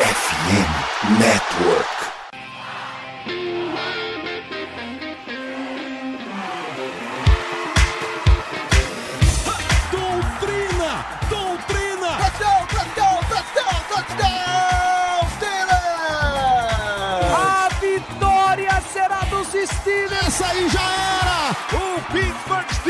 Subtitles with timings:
[0.00, 1.86] FM Network.
[9.92, 11.04] Doutrina!
[11.28, 12.10] Doutrina!
[12.16, 16.70] Touchdown, touchdown, touchdown, touchdown, Steelers!
[17.36, 20.26] A vitória será dos Steelers!
[20.26, 21.50] Essa aí já era!
[21.76, 22.89] O Pittsburgh Steelers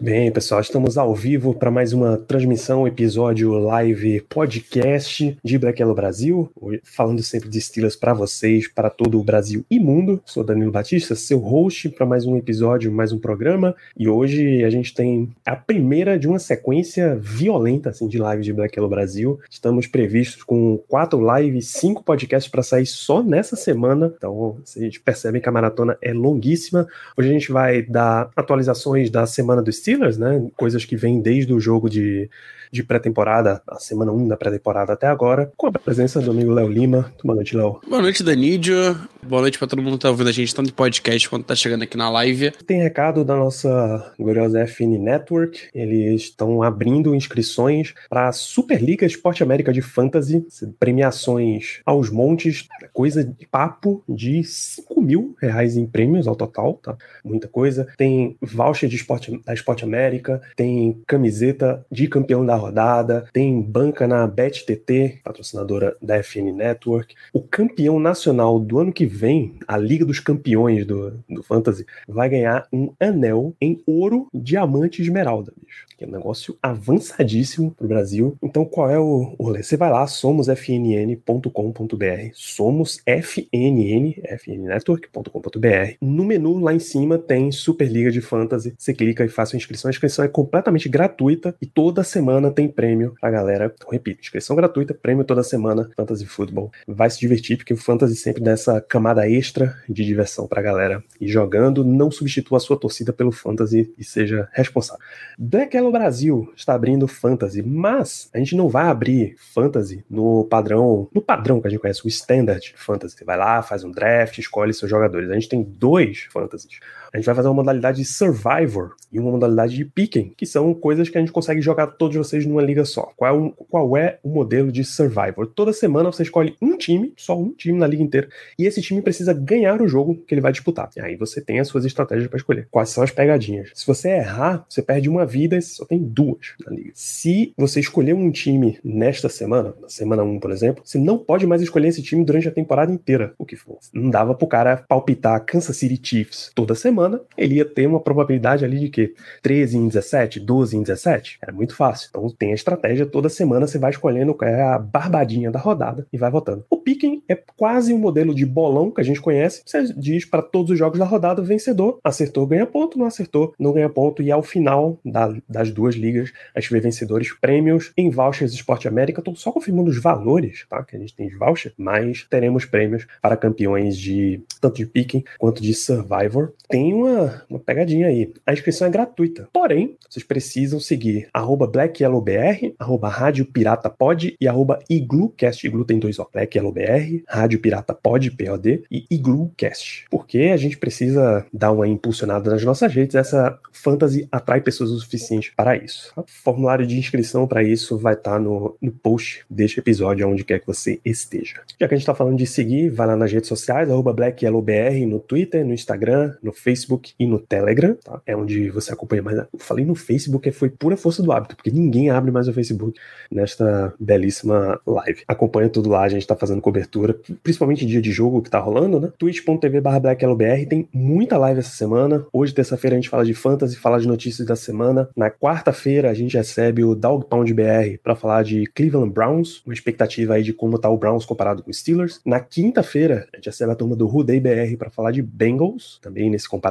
[0.00, 5.78] Muito bem, pessoal, estamos ao vivo para mais uma transmissão, episódio live podcast de Black
[5.78, 6.50] Yellow Brasil,
[6.82, 10.22] falando sempre de Steelers para vocês, para todo o Brasil e mundo.
[10.24, 14.70] Sou Danilo Batista, seu host para mais um episódio, mais um programa, e hoje a
[14.70, 19.38] gente tem a primeira de uma sequência violenta assim de live de Black Yellow Brasil.
[19.50, 24.14] Estamos previstos com quatro lives, cinco podcasts para sair só nessa semana.
[24.16, 26.88] Então, vocês percebem que a maratona é longuíssima.
[27.18, 30.48] Hoje a gente vai dar atualizações da semana do Steelers, né?
[30.56, 32.28] Coisas que vêm desde o jogo de,
[32.70, 36.68] de pré-temporada, a semana 1 da pré-temporada até agora, com a presença do amigo Léo
[36.68, 37.12] Lima.
[37.24, 37.80] Boa noite, Léo.
[37.88, 38.96] Boa noite, Danídio.
[39.22, 41.54] Boa noite pra todo mundo que tá ouvindo a gente, tanto de podcast quanto tá
[41.54, 42.50] chegando aqui na live.
[42.66, 45.68] Tem recado da nossa gloriosa FN Network.
[45.74, 50.44] Eles estão abrindo inscrições para Superliga Esporte América de Fantasy,
[50.78, 56.96] premiações aos montes, coisa de papo de 5 mil reais em prêmios ao total, tá?
[57.22, 57.86] Muita coisa.
[57.98, 64.08] Tem voucher de esporte, da Esporte América, tem camiseta de campeão da rodada, tem banca
[64.08, 67.14] na BetTT, patrocinadora da FN Network.
[67.34, 72.28] O campeão nacional do ano que vem, a Liga dos Campeões do, do Fantasy, vai
[72.28, 75.86] ganhar um anel em ouro, diamante e esmeralda, bicho.
[76.00, 78.34] Que é um negócio avançadíssimo pro Brasil.
[78.42, 79.62] Então, qual é o, o rolê?
[79.62, 85.96] Você vai lá, somosfnn.com.br, somos FNN, fnnetwork.com.br.
[86.00, 88.72] No menu lá em cima tem Superliga de Fantasy.
[88.78, 89.90] Você clica e faz sua inscrição.
[89.90, 93.70] A inscrição é completamente gratuita e toda semana tem prêmio pra galera.
[93.76, 96.72] Então, repito, inscrição gratuita, prêmio toda semana, Fantasy Football.
[96.88, 101.04] Vai se divertir, porque o Fantasy sempre dá essa camada extra de diversão pra galera.
[101.20, 105.04] E jogando, não substitua a sua torcida pelo Fantasy e seja responsável.
[105.38, 111.08] Black Yellow Brasil está abrindo Fantasy, mas a gente não vai abrir Fantasy no padrão,
[111.12, 113.18] no padrão que a gente conhece, o Standard Fantasy.
[113.18, 115.28] Você vai lá, faz um draft, escolhe seus jogadores.
[115.30, 116.78] A gente tem dois Fantasies.
[117.12, 120.72] A gente vai fazer uma modalidade de Survivor e uma modalidade de Picking, que são
[120.72, 123.10] coisas que a gente consegue jogar todos vocês numa liga só.
[123.16, 125.46] Qual é, o, qual é o modelo de Survivor?
[125.48, 129.02] Toda semana você escolhe um time, só um time na liga inteira, e esse time
[129.02, 130.88] precisa ganhar o jogo que ele vai disputar.
[130.96, 132.68] E aí você tem as suas estratégias para escolher.
[132.70, 133.70] Quais são as pegadinhas?
[133.74, 136.92] Se você errar, você perde uma vida e só tem duas na liga.
[136.94, 141.44] Se você escolher um time nesta semana, na semana 1, por exemplo, você não pode
[141.44, 143.78] mais escolher esse time durante a temporada inteira, o que for.
[143.92, 148.00] Não dava pro cara palpitar Kansas City Chiefs toda semana semana, ele ia ter uma
[148.00, 151.38] probabilidade ali de que 13 em 17, 12 em 17.
[151.40, 152.08] Era muito fácil.
[152.10, 156.06] Então tem a estratégia, toda semana você vai escolhendo qual é a barbadinha da rodada
[156.12, 156.64] e vai votando.
[156.68, 159.62] O picking é quase um modelo de bolão que a gente conhece.
[159.64, 163.72] Você diz para todos os jogos da rodada, vencedor, acertou, ganha ponto, não acertou, não
[163.72, 164.22] ganha ponto.
[164.22, 168.88] E ao final da, das duas ligas, a gente vê vencedores, prêmios em vouchers Esporte
[168.88, 169.20] América.
[169.20, 170.82] Estou só confirmando os valores, tá?
[170.82, 175.24] Que a gente tem de voucher, mas teremos prêmios para campeões de tanto de picking
[175.38, 176.52] quanto de Survivor.
[176.68, 178.32] Tem uma, uma pegadinha aí.
[178.46, 179.48] A inscrição é gratuita.
[179.52, 185.66] Porém, vocês precisam seguir arroba BlackYellowBR, arroba Rádio Pirata Pod e arroba IgluCast.
[185.66, 186.26] Iglu tem dois, ó.
[186.32, 190.06] Black Yellow BR, Rádio Pirata Pod, POD e IgluCast.
[190.10, 193.14] Porque a gente precisa dar uma impulsionada nas nossas redes.
[193.14, 196.12] Essa fantasy atrai pessoas o suficiente para isso.
[196.16, 200.44] O formulário de inscrição para isso vai estar tá no, no post deste episódio, onde
[200.44, 201.60] quer que você esteja.
[201.78, 205.06] Já que a gente está falando de seguir, vai lá nas redes sociais, arroba BlackYellowBR,
[205.06, 206.79] no Twitter, no Instagram, no Facebook
[207.18, 208.20] e no Telegram, tá?
[208.26, 209.38] É onde você acompanha mais.
[209.38, 212.98] Eu falei no Facebook, foi pura força do hábito, porque ninguém abre mais o Facebook
[213.30, 215.22] nesta belíssima live.
[215.26, 219.00] Acompanha tudo lá, a gente tá fazendo cobertura, principalmente dia de jogo que tá rolando,
[219.00, 219.12] né?
[219.18, 222.26] twitch.tv BlackYellowBR, tem muita live essa semana.
[222.32, 225.08] Hoje, terça-feira, a gente fala de fantasy, fala de notícias da semana.
[225.16, 229.74] Na quarta-feira, a gente recebe o Dog Pound BR para falar de Cleveland Browns, uma
[229.74, 232.20] expectativa aí de como tá o Browns comparado com os Steelers.
[232.24, 236.30] Na quinta-feira, a gente recebe a turma do Ruday BR para falar de Bengals, também
[236.30, 236.69] nesse comparativo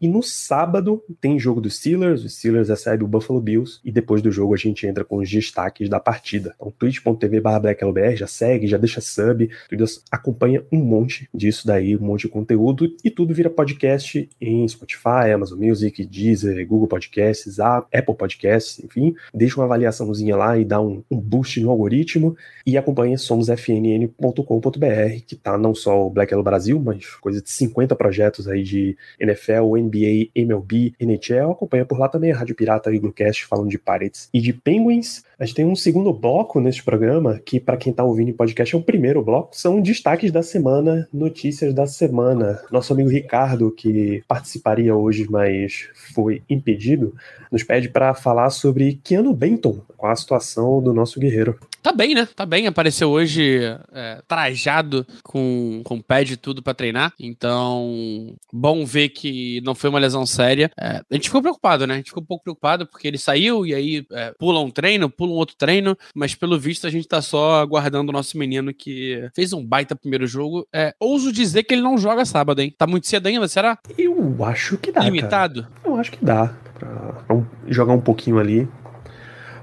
[0.00, 4.22] E no sábado tem jogo dos Steelers, os Steelers recebe o Buffalo Bills e depois
[4.22, 6.54] do jogo a gente entra com os destaques da partida.
[6.56, 12.00] Então twitch.tv blacklbr, já segue, já deixa sub, tudo acompanha um monte disso daí, um
[12.00, 18.16] monte de conteúdo e tudo vira podcast em Spotify, Amazon Music, Deezer, Google Podcasts, Apple
[18.16, 19.14] Podcasts, enfim.
[19.32, 25.36] Deixa uma avaliaçãozinha lá e dá um, um boost no algoritmo e acompanha somosfnn.com.br, que
[25.36, 29.35] tá não só o Black Yellow Brasil, mas coisa de 50 projetos aí de NFL,
[29.76, 31.52] NBA, MLB, NHL.
[31.52, 35.24] Acompanha por lá também a Rádio Pirata e Glucast falando de Pirates e de Penguins.
[35.38, 38.74] A gente tem um segundo bloco neste programa, que para quem tá ouvindo em podcast
[38.74, 42.58] é o primeiro bloco, são destaques da semana, notícias da semana.
[42.72, 47.14] Nosso amigo Ricardo, que participaria hoje, mas foi impedido,
[47.52, 51.58] nos pede para falar sobre Keanu Benton, com a situação do nosso guerreiro.
[51.86, 52.26] Tá bem, né?
[52.34, 52.66] Tá bem.
[52.66, 53.60] Apareceu hoje
[53.92, 57.12] é, trajado com, com pad e tudo para treinar.
[57.16, 60.68] Então, bom ver que não foi uma lesão séria.
[60.76, 61.94] É, a gente ficou preocupado, né?
[61.94, 65.08] A gente ficou um pouco preocupado porque ele saiu e aí é, pula um treino,
[65.08, 65.96] pula um outro treino.
[66.14, 69.96] Mas pelo visto a gente tá só aguardando o nosso menino que fez um baita
[69.96, 70.66] primeiro jogo.
[70.74, 72.74] É, ouso dizer que ele não joga sábado, hein?
[72.76, 73.78] Tá muito cedo ainda, será?
[73.98, 75.00] Eu acho que dá.
[75.00, 75.62] Limitado?
[75.62, 75.74] Cara.
[75.84, 76.54] Eu acho que dá.
[76.78, 77.24] Pra
[77.68, 78.68] jogar um pouquinho ali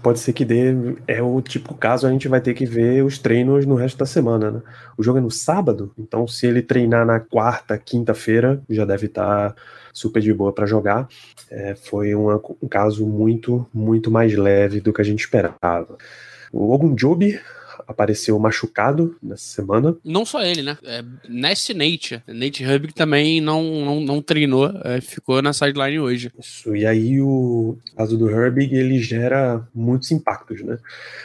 [0.04, 0.76] pode ser que dê.
[1.08, 4.06] É o tipo caso a gente vai ter que ver os treinos no resto da
[4.06, 4.62] semana, né?
[4.98, 9.54] O jogo é no sábado, então se ele treinar na quarta, quinta-feira, já deve estar
[9.54, 9.62] tá
[9.94, 11.08] super de boa para jogar.
[11.50, 15.98] É, foi um caso muito, muito mais leve do que a gente esperava.
[16.52, 17.40] O Ogun Job
[17.94, 19.96] apareceu machucado nessa semana.
[20.04, 20.78] Não só ele, né?
[20.84, 22.22] É, Nate.
[22.28, 26.32] Nate Hubby também não, não, não treinou, é, ficou na sideline hoje.
[26.40, 30.78] Isso, e aí o caso do Herbig, ele gera muitos impactos, né?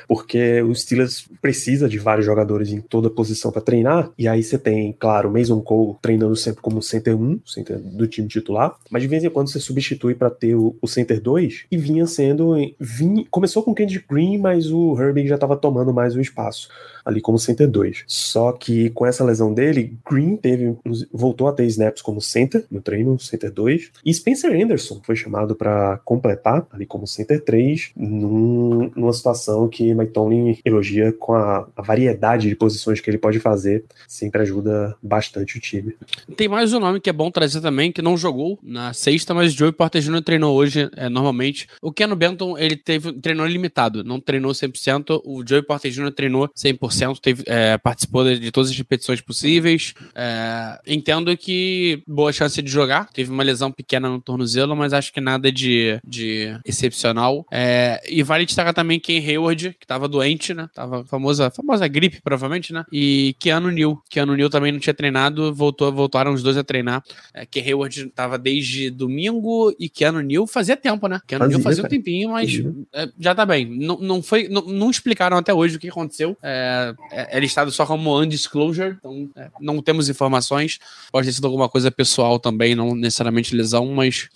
[0.06, 4.58] Porque o Steelers precisa de vários jogadores em toda posição para treinar, e aí você
[4.58, 9.02] tem, claro, o Mason Cole treinando sempre como center 1, center do time titular, mas
[9.02, 12.54] de vez em quando você substitui para ter o, o, center 2, e vinha sendo,
[12.78, 16.57] vinha, começou com o Kendrick Green, mas o Herbig já estava tomando mais o espaço
[16.58, 16.68] espaço
[17.08, 18.04] ali como center 2.
[18.06, 20.76] Só que com essa lesão dele, Green teve
[21.10, 25.54] voltou a ter snaps como center no treino, center 2, e Spencer Anderson foi chamado
[25.56, 31.66] para completar ali como center 3, num, numa situação que Mike Tomlin elogia com a,
[31.74, 35.96] a, variedade de posições que ele pode fazer, sempre ajuda bastante o time.
[36.36, 39.54] Tem mais um nome que é bom trazer também, que não jogou na sexta, mas
[39.54, 40.20] Joey Porter Jr.
[40.20, 41.66] treinou hoje é, normalmente.
[41.80, 46.12] O Ken Benton, ele teve treinou limitado, não treinou 100%, o Joey Porter Jr.
[46.12, 49.94] treinou 100%, 100%, teve, é, participou de, de, todas as repetições possíveis.
[50.14, 53.08] É, entendo que boa chance de jogar.
[53.12, 57.46] Teve uma lesão pequena no tornozelo, mas acho que nada de, de excepcional.
[57.50, 60.68] É, e vale destacar também Ken Hayward, que estava doente, né?
[60.74, 62.84] Tava famosa, famosa gripe, provavelmente, né?
[62.92, 64.02] E Keanu Neal.
[64.10, 67.02] Keanu Neal também não tinha treinado, voltou, voltaram os dois a treinar.
[67.34, 71.20] É, Ken Hayward estava desde domingo e Keanu Neal fazia tempo, né?
[71.26, 72.62] Keanu fazia, Neal fazia um tempinho, mas
[72.92, 73.66] é, já tá bem.
[73.66, 76.27] Não, não foi, não, não, explicaram até hoje o que aconteceu.
[76.42, 80.78] É, é, é, listado só como undisclosure, então é, não temos informações.
[81.12, 84.28] Pode ter sido alguma coisa pessoal também, não necessariamente lesão, mas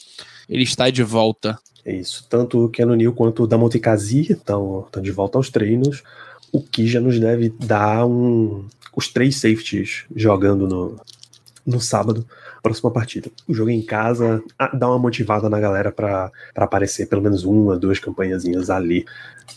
[0.48, 1.58] ele está de volta.
[1.84, 2.26] É isso.
[2.28, 6.02] Tanto o Keanu Neal quanto o Damonte Kazi estão, estão de volta aos treinos,
[6.52, 11.00] o que já nos deve dar um, os três safeties jogando no,
[11.66, 12.26] no sábado,
[12.62, 13.30] próxima partida.
[13.48, 14.42] O jogo em casa
[14.74, 19.04] dá uma motivada na galera para aparecer pelo menos uma, duas campanhazinhas ali.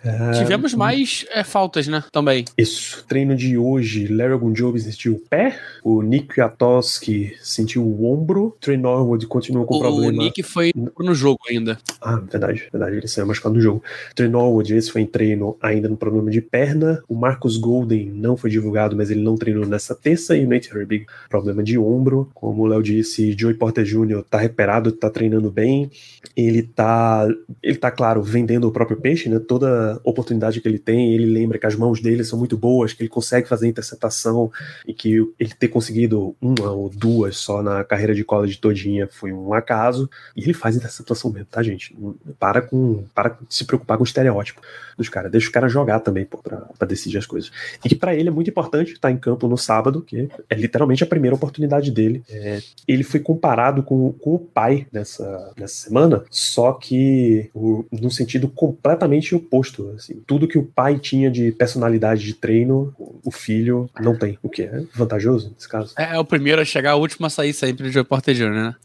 [0.04, 0.32] É...
[0.32, 2.04] Tivemos mais é, faltas, né?
[2.12, 2.46] Também.
[2.58, 3.04] Isso.
[3.08, 8.78] Treino de hoje, Larry Ogunjobi sentiu o pé, o Nick Kwiatkowski sentiu o ombro, Trey
[8.78, 10.22] Norwood continuou com o problema.
[10.22, 11.78] O Nick foi no jogo ainda.
[12.02, 12.98] Ah, verdade, verdade.
[12.98, 13.84] Ele saiu machucado no jogo.
[14.16, 17.02] Trey Norwood, esse foi em treino ainda no problema de perna.
[17.08, 20.36] O Marcus Golden não foi divulgado, mas ele não treinou nessa terça.
[20.36, 22.30] E o Nate Herbig, problema de ombro.
[22.34, 24.24] Como o Léo disse, Joey Porter Jr.
[24.30, 25.90] tá recuperado, tá treinando bem.
[26.36, 27.28] Ele tá,
[27.62, 29.40] ele tá, claro, vendendo o próprio peixe, né?
[29.40, 33.04] Toda oportunidade que ele tem, ele lembra que as mãos dele são muito boas, que
[33.04, 34.52] ele consegue fazer interceptação
[34.88, 39.32] e que ele ter conseguido uma ou duas só na carreira de college todinha foi
[39.32, 40.10] um acaso.
[40.36, 41.96] E ele faz interceptação mesmo, tá, gente?
[42.40, 44.62] Para com, para se preocupar com o estereótipo
[44.98, 45.32] dos caras.
[45.32, 47.52] Deixa os caras jogar também, pô, pra, pra, decidir as coisas.
[47.84, 51.04] E que para ele é muito importante estar em campo no sábado, que é literalmente
[51.04, 52.24] a primeira oportunidade dele.
[52.30, 58.12] É, ele foi comparado com, com o pai nessa, nessa semana, só que o, no
[58.12, 63.90] sentido completamente oposto Assim, tudo que o pai tinha de personalidade de treino, o filho
[64.00, 64.38] não tem.
[64.42, 65.94] O que é vantajoso nesse caso.
[65.98, 68.76] É, é o primeiro a chegar, o último a sair sempre de Porter Jr., né?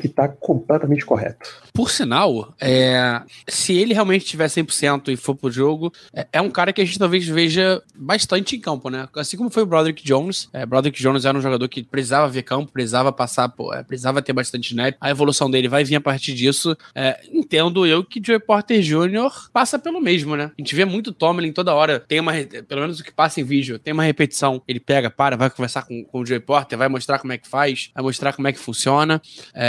[0.00, 1.66] Que tá completamente correto.
[1.72, 6.50] Por sinal, é, se ele realmente tiver 100% e for pro jogo, é, é, um
[6.50, 9.06] cara que a gente talvez veja bastante em campo, né?
[9.14, 10.48] Assim como foi o Broderick Jones.
[10.52, 14.22] É, Broderick Jones era um jogador que precisava ver campo, precisava passar, pô, é, precisava
[14.22, 14.96] ter bastante snap.
[15.00, 16.76] A evolução dele vai vir a partir disso.
[16.94, 19.50] É, entendo eu que Joey Porter Jr.
[19.52, 20.50] passa pelo mesmo, né?
[20.58, 22.32] A gente vê muito Tomlin toda hora, tem uma,
[22.66, 24.62] pelo menos o que passa em vídeo, tem uma repetição.
[24.66, 27.46] Ele pega, para, vai conversar com, com o Joey Porter, vai mostrar como é que
[27.46, 29.20] faz, vai mostrar como é que funciona.
[29.52, 29.65] É,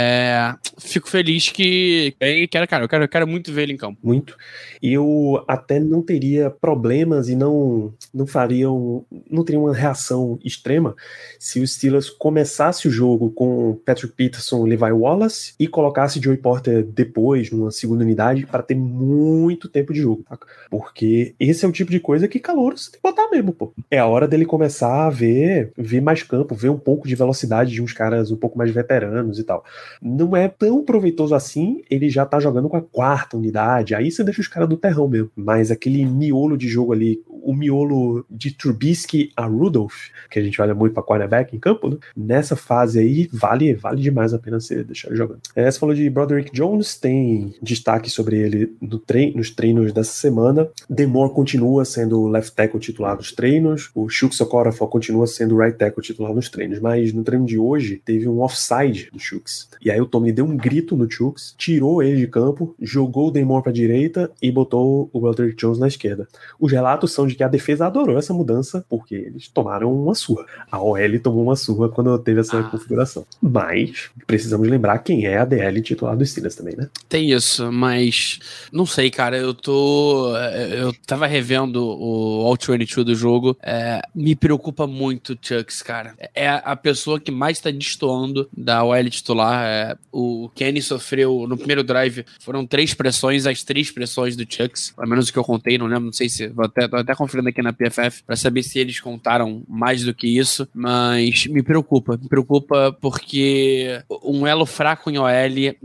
[0.78, 2.14] fico feliz que.
[2.50, 3.98] Quero, cara, eu quero, eu quero muito ver ele em campo.
[4.02, 4.36] Muito.
[4.82, 9.04] Eu até não teria problemas e não, não fariam.
[9.30, 10.94] Não teria uma reação extrema
[11.38, 16.38] se o Steelers começasse o jogo com Patrick Peterson e Levi Wallace e colocasse Joey
[16.38, 20.24] Porter depois, numa segunda unidade, para ter muito tempo de jogo.
[20.28, 20.38] Tá?
[20.70, 23.72] Porque esse é o tipo de coisa que calor você tem que botar mesmo, pô.
[23.90, 27.72] É a hora dele começar a ver, ver mais campo, ver um pouco de velocidade
[27.72, 29.64] de uns caras um pouco mais veteranos e tal.
[30.00, 34.24] Não é tão proveitoso assim, ele já tá jogando com a quarta unidade, aí você
[34.24, 35.30] deixa os caras do terrão mesmo.
[35.36, 40.60] Mas aquele miolo de jogo ali, o miolo de Trubisky a Rudolph, que a gente
[40.60, 41.96] olha muito pra quarterback em campo, né?
[42.16, 45.40] Nessa fase aí, vale, vale demais a pena você deixar ele jogando.
[45.54, 50.12] É, você falou de Broderick Jones, tem destaque sobre ele no trein nos treinos dessa
[50.12, 50.68] semana.
[50.88, 56.02] Demore continua sendo left tackle titular nos treinos, o Shooks Okorafor continua sendo right tackle
[56.02, 59.68] titular nos treinos, mas no treino de hoje teve um offside do Shooks.
[59.84, 63.30] E aí o Tommy deu um grito no Shooks, tirou ele de campo, jogou o
[63.30, 66.26] Demore pra direita e botou o Broderick Jones na esquerda.
[66.58, 70.46] Os relatos são de que a defesa adorou essa mudança, porque eles tomaram uma surra.
[70.70, 72.64] A OL tomou uma surra quando teve essa ah.
[72.64, 73.26] configuração.
[73.40, 76.88] Mas precisamos lembrar quem é a DL titular do Steelers também, né?
[77.08, 78.38] Tem isso, mas
[78.72, 79.36] não sei, cara.
[79.36, 80.36] Eu tô.
[80.36, 83.56] Eu tava revendo o All 22 do jogo.
[83.62, 86.14] É, me preocupa muito o Chucks, cara.
[86.34, 89.64] É a pessoa que mais tá destoando da OL titular.
[89.68, 92.24] É, o Kenny sofreu no primeiro drive.
[92.40, 94.92] Foram três pressões, as três pressões do Chucks.
[94.96, 96.06] Pelo menos o que eu contei, não lembro.
[96.06, 96.48] Não sei se.
[96.48, 100.14] Vou até, tô até conferindo aqui na PFF para saber se eles contaram mais do
[100.14, 100.68] que isso.
[100.74, 102.18] Mas me preocupa.
[102.20, 105.28] Me preocupa porque um elo fraco em OL,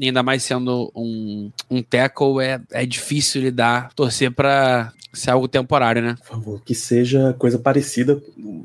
[0.02, 3.90] ainda mais sendo um, um tackle, é, é difícil lidar.
[3.94, 6.16] Torcer para ser algo temporário, né?
[6.20, 8.22] Por favor, que seja coisa parecida.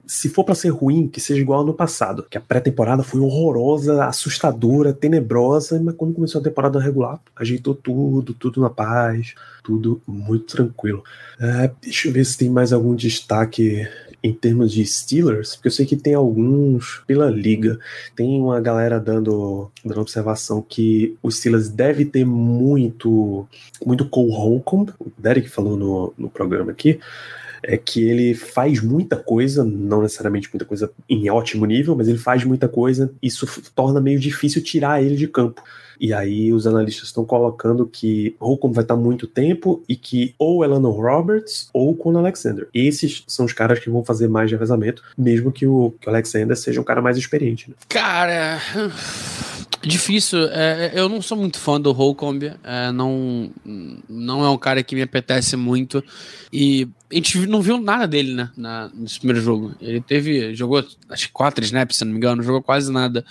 [0.06, 2.26] Se for para ser ruim, que seja igual ao ano passado.
[2.28, 8.34] Que a pré-temporada foi horrorosa, assustadora, tenebrosa, mas quando começou a temporada regular, ajeitou tudo,
[8.34, 11.02] tudo na paz, tudo muito tranquilo.
[11.40, 13.86] É, deixa eu ver se tem mais algum destaque
[14.22, 17.78] em termos de Steelers, porque eu sei que tem alguns pela liga.
[18.16, 23.46] Tem uma galera dando, dando observação que o Steelers deve ter muito,
[23.84, 26.98] muito Cole Holcomb, o Derek falou no, no programa aqui,
[27.62, 32.18] é que ele faz muita coisa, não necessariamente muita coisa em ótimo nível, mas ele
[32.18, 35.62] faz muita coisa, isso torna meio difícil tirar ele de campo.
[36.00, 40.64] E aí os analistas estão colocando que Holcomb vai estar muito tempo e que ou
[40.64, 42.68] Elano Roberts ou com Alexander.
[42.72, 46.56] Esses são os caras que vão fazer mais revezamento, mesmo que o, que o Alexander
[46.56, 47.70] seja um cara mais experiente.
[47.70, 47.76] Né?
[47.88, 48.60] Cara.
[49.82, 53.50] Difícil, é, eu não sou muito fã do Holcomb, é, não,
[54.08, 56.02] não é um cara que me apetece muito
[56.52, 59.74] e a gente não viu nada dele, né, na, nesse primeiro jogo.
[59.80, 63.24] Ele teve, jogou acho que quatro snaps, se não me engano, jogou quase nada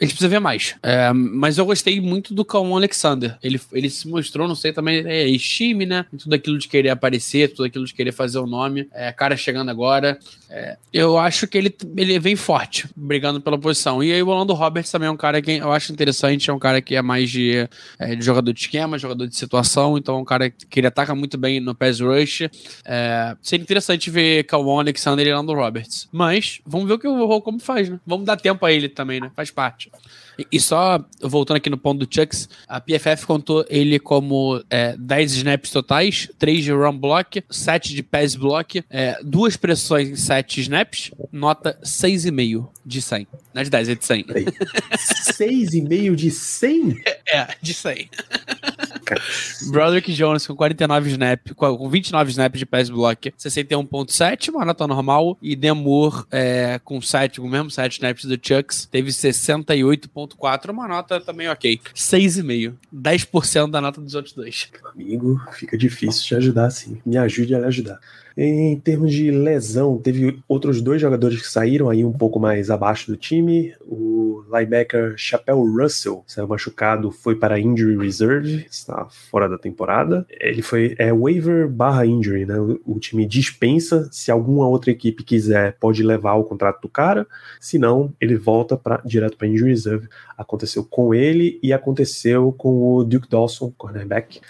[0.00, 0.74] gente precisa ver mais.
[0.82, 3.36] É, mas eu gostei muito do Calmon Alexander.
[3.42, 6.06] Ele, ele se mostrou, não sei, também é time, né?
[6.18, 8.88] Tudo aquilo de querer aparecer, tudo aquilo de querer fazer o nome.
[8.92, 10.18] É, cara chegando agora.
[10.50, 14.02] É, eu acho que ele, ele vem forte, brigando pela posição.
[14.02, 16.58] E aí o Orlando Roberts também é um cara que eu acho interessante, é um
[16.58, 17.68] cara que é mais de,
[17.98, 21.14] é, de jogador de esquema, jogador de situação, então é um cara que ele ataca
[21.14, 22.48] muito bem no pass rush.
[22.84, 26.08] É, seria interessante ver Calmon Alexander e Orlando Roberts.
[26.12, 28.00] Mas vamos ver o que o Holcomb faz, né?
[28.06, 29.30] Vamos dar tempo a ele também, né?
[29.34, 29.77] Faz parte.
[30.52, 35.32] E, só voltando aqui no ponto do Chucks, a PFF contou ele como é, 10
[35.32, 40.60] snaps totais, 3 de run block, 7 de pass block, é, duas pressões em 7
[40.60, 43.26] snaps, nota 6,5 de 100.
[43.52, 44.24] Não é de 10, é de 100.
[44.24, 47.02] 6,5 de 100?
[47.30, 48.08] É, de 100.
[49.70, 55.36] Broderick Jones com 49 snap, com 29 snaps de pass block, 61.7, uma nota normal.
[55.42, 59.12] E Demur é, com 7, com o mesmo 7 snaps do Chucks, teve
[59.74, 61.80] 68.4, uma nota também ok.
[61.94, 62.74] 6,5.
[62.94, 64.70] 10% da nota dos outros dois.
[64.94, 67.00] Amigo, fica difícil te ajudar assim.
[67.04, 68.00] Me ajude a lhe ajudar.
[68.40, 73.10] Em termos de lesão, teve outros dois jogadores que saíram aí um pouco mais abaixo
[73.10, 73.74] do time.
[73.84, 80.24] O linebacker Chapéu Russell saiu machucado, foi para injury reserve, está fora da temporada.
[80.30, 82.54] Ele foi é waiver barra injury, né?
[82.86, 84.08] O, time dispensa.
[84.12, 87.26] Se alguma outra equipe quiser, pode levar o contrato do cara.
[87.60, 90.08] Se não, ele volta pra, direto para injury reserve.
[90.36, 94.40] Aconteceu com ele e aconteceu com o Duke Dawson, cornerback.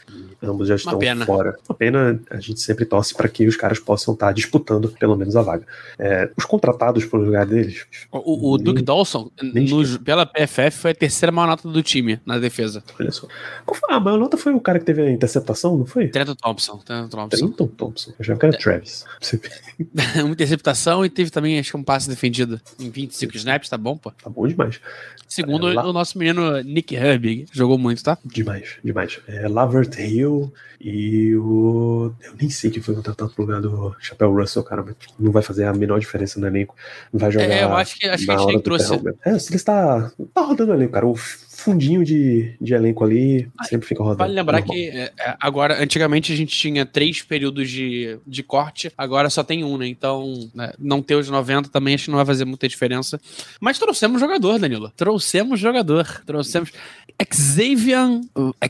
[0.43, 1.57] Ambos já estão fora.
[1.67, 5.37] Uma pena, a gente sempre torce para que os caras possam estar disputando pelo menos
[5.37, 5.67] a vaga.
[5.99, 7.87] É, os contratados pro lugar deles.
[8.13, 12.21] O, o nem- Duke Dawson, no- pela PFF, foi a terceira maior nota do time
[12.27, 12.83] na defesa.
[12.99, 13.27] Olha só.
[13.67, 13.95] Foi?
[13.95, 16.09] A maior nota foi o cara que teve a interceptação, não foi?
[16.09, 16.77] Trenton Thompson.
[16.79, 17.37] Trenton Thompson.
[17.47, 18.11] Trenton Thompson.
[18.11, 19.05] Eu achava que era Travis.
[19.21, 19.41] Você
[20.23, 23.97] Uma interceptação e teve também, acho que um passe defendido em 25 snaps, tá bom,
[23.97, 24.11] pô.
[24.11, 24.81] tá bom demais.
[25.27, 28.17] Segundo É, lá- o nosso menino Nick Herbig, jogou muito, tá?
[28.25, 29.21] Demais, demais.
[29.29, 32.13] É, Lavert Hill e o.
[32.23, 33.68] Eu nem sei quem foi contratado pro lugar do
[33.99, 36.75] Chapéu Russell, cara, mas não vai fazer a menor diferença no elenco.
[37.13, 37.47] Vai jogar.
[37.47, 38.95] É, eu acho que, acho que a gente nem do trouxe.
[39.25, 41.07] É, o Steelers tá, tá rodando o elenco, cara.
[41.07, 41.17] O
[41.73, 44.19] fundinho de, de elenco ali sempre fica rodando.
[44.19, 44.77] Vale lembrar Normal.
[44.77, 49.45] que é, é, agora, antigamente a gente tinha três períodos de, de corte, agora só
[49.45, 49.87] tem um, né?
[49.87, 53.21] Então, né, não ter os 90 também acho que não vai fazer muita diferença.
[53.61, 54.91] Mas trouxemos jogador, Danilo.
[54.97, 56.23] Trouxemos jogador.
[56.25, 56.73] Trouxemos
[57.33, 58.21] Xavier.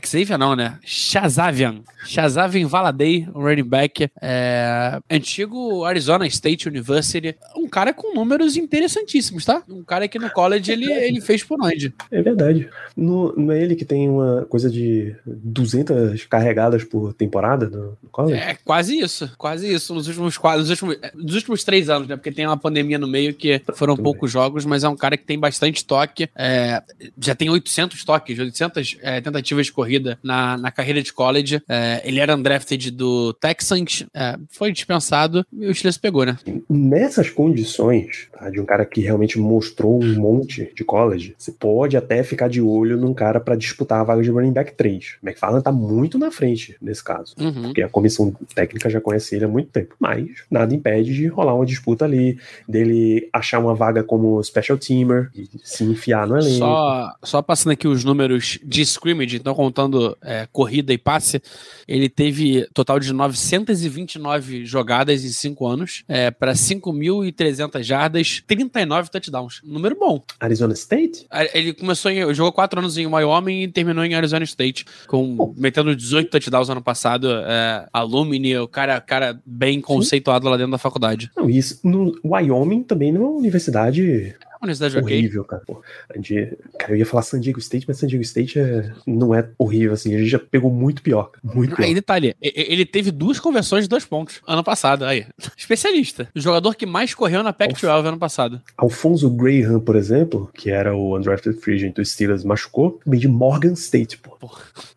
[0.05, 0.77] Xavier não, né?
[0.83, 1.81] Chazavian.
[2.05, 4.09] Chazavian Valadei, um running back.
[4.21, 7.35] é, antigo Arizona State University.
[7.55, 9.63] Um cara com números interessantíssimos, tá?
[9.69, 11.93] Um cara que no college ele, ele fez por onde?
[12.11, 12.67] É verdade.
[12.95, 18.09] Não, não é ele que tem uma coisa de 200 carregadas por temporada no, no
[18.11, 18.39] college?
[18.39, 19.93] É quase isso, quase isso.
[19.93, 22.15] Nos últimos nos últimos, é, nos últimos três anos, né?
[22.15, 25.25] Porque tem uma pandemia no meio que foram poucos jogos, mas é um cara que
[25.25, 26.29] tem bastante toque.
[26.35, 26.81] é,
[27.19, 31.61] já tem 800 toques, 800 é, tentativas de corrida na, na carreira de college.
[31.67, 36.37] É, ele era undrafted do Texans, é, foi dispensado e o Steelers pegou, né?
[36.69, 41.95] Nessas condições, tá, de um cara que realmente mostrou um monte de college, você pode
[41.97, 45.17] até ficar de olho num cara pra disputar a vaga de running back 3.
[45.21, 47.35] O McFarland tá muito na frente nesse caso.
[47.39, 47.63] Uhum.
[47.63, 49.95] Porque a comissão técnica já conhece ele há muito tempo.
[49.99, 55.29] Mas nada impede de rolar uma disputa ali, dele achar uma vaga como special teamer
[55.35, 56.57] e se enfiar no elenco.
[56.57, 61.41] Só, só passando aqui os números de scrimmage, então contando é, corrida e passe,
[61.87, 69.61] ele teve total de 929 jogadas em 5 anos, é, para 5.300 jardas, 39 touchdowns.
[69.63, 70.23] Número bom.
[70.39, 71.27] Arizona State?
[71.53, 72.33] Ele começou em.
[72.33, 76.81] jogou 4 anos em Wyoming e terminou em Arizona State, com, metendo 18 touchdowns ano
[76.81, 77.31] passado.
[77.31, 81.31] É, alumni, o cara, cara bem conceituado lá dentro da faculdade.
[81.37, 81.79] Não, isso.
[81.85, 85.17] No Wyoming também não é uma universidade Universidade ok.
[85.17, 85.61] horrível, cara.
[85.65, 88.91] Pô, a gente, cara, eu ia falar San Diego State, mas San Diego State é,
[89.07, 90.13] não é horrível, assim.
[90.13, 91.31] A gente já pegou muito pior.
[91.31, 91.85] cara, Muito pior.
[91.85, 95.05] Aí, detalhe, ele teve duas conversões de dois pontos ano passado.
[95.05, 95.25] Aí,
[95.57, 96.27] especialista.
[96.35, 98.61] O jogador que mais correu na Pac-12 ano passado.
[98.77, 102.99] Alfonso Graham, por exemplo, que era o undrafted free agent do Steelers, machucou.
[103.03, 104.37] Também de Morgan State, pô.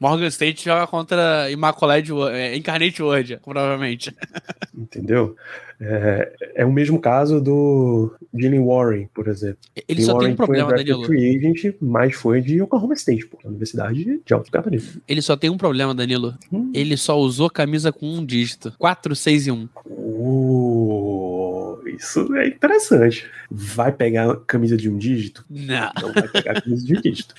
[0.01, 4.15] Morgan State joga contra Immaculate é, Incarnate Word, provavelmente.
[4.77, 5.37] Entendeu?
[5.85, 9.59] É, é o mesmo caso do Jalen Warren, por exemplo.
[9.89, 11.07] Ele Jalen só tem Warren um problema, foi undrafted Danilo.
[11.07, 13.39] free agent, mas foi de Oklahoma State, pô.
[13.45, 15.03] Universidade de alto gabarito.
[15.09, 16.35] Ele só tem um problema, Danilo.
[16.53, 16.71] Hum.
[16.73, 18.73] Ele só usou camisa com um dígito.
[18.79, 19.69] 4, 6 e 1.
[19.85, 20.72] Oh,
[21.97, 23.31] isso é interessante.
[23.51, 25.45] Vai pegar camisa de um dígito?
[25.49, 25.91] Não.
[26.01, 27.35] Não vai pegar camisa de um dígito.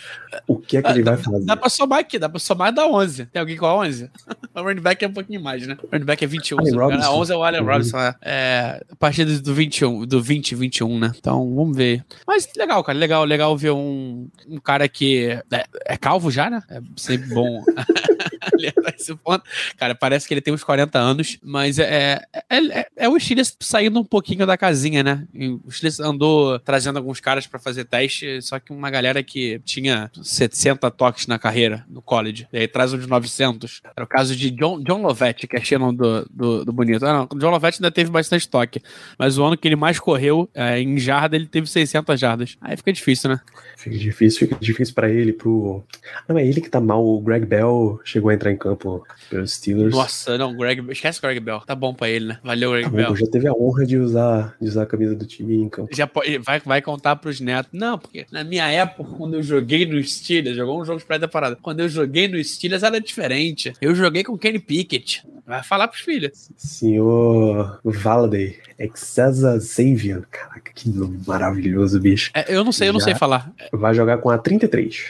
[0.47, 1.45] O que é que ele vai fazer?
[1.45, 3.25] Dá pra somar aqui, dá pra somar e dar 11.
[3.27, 4.09] Tem alguém com a 11?
[4.55, 5.77] o running back é um pouquinho mais, né?
[5.81, 6.59] O running back é 21.
[6.59, 6.75] Allen.
[6.75, 7.07] Robinson.
[7.07, 7.67] A 11 é o Allen Uhum.
[7.67, 8.15] Robinson, é.
[8.21, 8.83] é.
[8.91, 11.11] A partir do 21, do 20, 21, né?
[11.17, 12.03] Então, vamos ver.
[12.27, 16.61] Mas legal, cara, legal, legal ver um, um cara que é, é calvo já, né?
[16.69, 17.63] É sempre bom
[18.63, 19.43] alertar esse ponto.
[19.77, 23.55] Cara, parece que ele tem uns 40 anos, mas é, é, é, é o Steelers
[23.59, 25.27] saindo um pouquinho da casinha, né?
[25.65, 30.09] O Steelers andou trazendo alguns caras pra fazer teste, só que uma galera que tinha
[30.21, 33.81] 60 toques na carreira no college, e aí traz de 900.
[33.95, 37.05] Era o caso de John, John Lovett, que é Shannon do, do, do Bonito.
[37.05, 38.81] Ah, não, John Lovett ainda teve bastante toque,
[39.17, 42.57] mas o ano que ele mais correu é, em jarda, ele teve 600 jardas.
[42.61, 43.39] Aí fica difícil, né?
[43.77, 45.83] Fica difícil, fica difícil pra ele, pro.
[46.27, 47.05] Não, é ele que tá mal.
[47.05, 49.93] O Greg Bell chegou a entrar em campo pelos Steelers.
[49.93, 51.59] Nossa, não, Greg, esquece o Greg Bell.
[51.61, 52.39] Tá bom pra ele, né?
[52.43, 53.15] Valeu, Greg Tá bom, Bell.
[53.15, 55.89] já teve a honra de usar, de usar a camisa do time em campo.
[55.95, 57.71] Já pode, vai, vai contar pros netos.
[57.73, 61.57] Não, porque na minha época, quando eu joguei no Steelers, jogou um jogo de pré-temporada.
[61.61, 63.73] Quando eu joguei no Steelers era diferente.
[63.81, 65.23] Eu joguei com Kenny Pickett.
[65.45, 66.49] Vai falar pros filhos.
[66.55, 70.21] Senhor Valaday, Exasa Xavier.
[70.31, 72.31] Caraca, que nome maravilhoso, bicho.
[72.33, 73.05] É, eu não sei, eu não Já.
[73.07, 73.51] sei falar.
[73.71, 75.05] Vai jogar com a 33.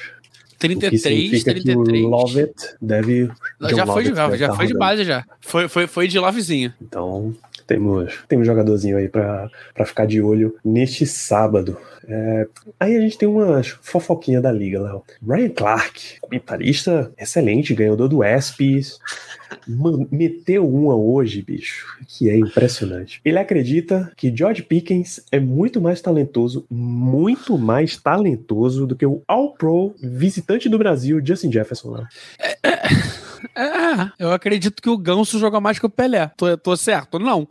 [0.71, 2.05] O que 33, significa que 33.
[2.05, 3.29] o Lovett deve.
[3.61, 5.25] já foi, Lovett já, deve já tá foi de base já.
[5.41, 6.73] Foi, foi, foi de lovezinho.
[6.81, 11.77] Então, Temos, temos um jogadorzinho aí pra, pra ficar de olho neste sábado.
[12.07, 12.47] É,
[12.79, 15.03] aí a gente tem umas fofoquinhas da liga, Léo.
[15.25, 18.99] Ryan Clark, comentarista excelente, ganhador do ESPYs.
[19.67, 23.21] Mano, meteu uma hoje, bicho, que é impressionante.
[23.23, 29.21] Ele acredita que George Pickens é muito mais talentoso, muito mais talentoso do que o
[29.27, 31.91] All-Pro visitante do Brasil, Justin Jefferson.
[31.91, 32.07] Léo.
[32.43, 32.57] É,
[33.61, 36.31] é, eu acredito que o Ganso joga mais que o Pelé.
[36.37, 37.19] Tô, tô certo?
[37.19, 37.47] Não.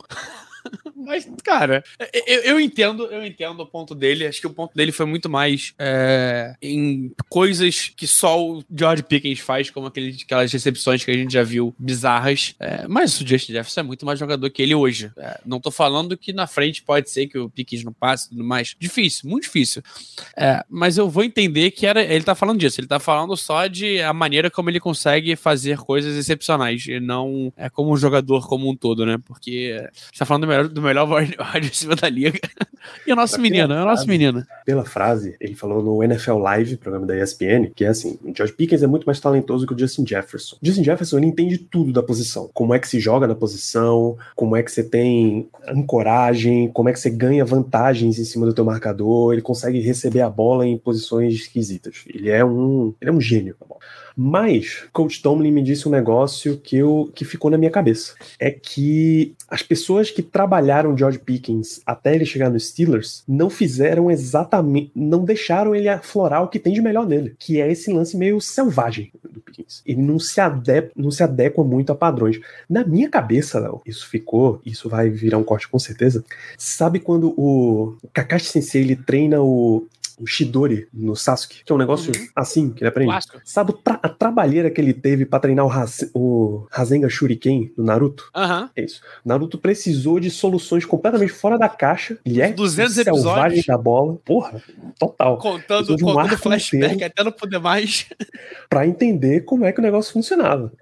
[1.05, 1.83] Mas, cara,
[2.27, 4.27] eu, eu, entendo, eu entendo o ponto dele.
[4.27, 9.03] Acho que o ponto dele foi muito mais é, em coisas que só o George
[9.03, 12.55] Pickens faz, como aquele, aquelas recepções que a gente já viu bizarras.
[12.61, 15.11] É, mas o Justin Jefferson é muito mais jogador que ele hoje.
[15.19, 18.31] É, não tô falando que na frente pode ser que o Pickens não passe e
[18.31, 18.77] tudo mais.
[18.79, 19.83] Difícil, muito difícil.
[20.37, 22.81] É, mas eu vou entender que era, ele tá falando disso.
[22.81, 27.53] Ele tá falando só de a maneira como ele consegue fazer coisas excepcionais e não
[27.57, 29.19] é como um jogador como um todo, né?
[29.27, 31.37] Porque você tá falando do melhor, do melhor wide
[31.69, 32.39] receiver da liga.
[33.07, 34.45] E o nosso menino, é o nosso menino.
[34.65, 38.53] Pela frase, ele falou no NFL Live, programa da ESPN, que é assim: o George
[38.53, 40.57] Pickens é muito mais talentoso que o Justin Jefferson.
[40.61, 42.51] O Justin Jefferson, ele entende tudo da posição.
[42.53, 46.93] Como é que se joga na posição, como é que você tem ancoragem, como é
[46.93, 50.77] que você ganha vantagens em cima do teu marcador, ele consegue receber a bola em
[50.77, 52.05] posições esquisitas.
[52.07, 53.57] Ele é um, ele é um gênio.
[54.17, 58.15] Mas Coach Tomlin me disse um negócio que, eu, que ficou na minha cabeça.
[58.39, 64.11] É que as pessoas que trabalharam George Pickens até ele chegar no Steelers não fizeram
[64.11, 68.17] exatamente, não deixaram ele aflorar o que tem de melhor nele, que é esse lance
[68.17, 69.83] meio selvagem do Pickens.
[69.87, 72.41] Ele não se, adequa, não se adequa muito a padrões.
[72.69, 76.25] Na minha cabeça, Léo, isso ficou, isso vai virar um corte com certeza.
[76.57, 79.87] Sabe quando o Kakashi Sensei ele treina o
[80.23, 82.29] o Shidori no Sasuke, que é um negócio uhum.
[82.37, 83.13] assim que ele aprende.
[83.45, 87.83] Sabe tra a trabalheira que ele teve para treinar o, Has o Rasengan Shuriken do
[87.83, 88.31] Naruto?
[88.35, 88.63] Aham.
[88.63, 88.69] Uhum.
[88.77, 89.01] É isso.
[89.25, 92.17] Naruto precisou de soluções completamente fora da caixa.
[92.25, 94.17] Ele é 200 episódios da bola.
[94.25, 94.63] Porra,
[94.99, 95.39] total.
[95.39, 98.07] Contando, um contando flashback até não poder mais.
[98.71, 100.73] pra entender como é que o negócio funcionava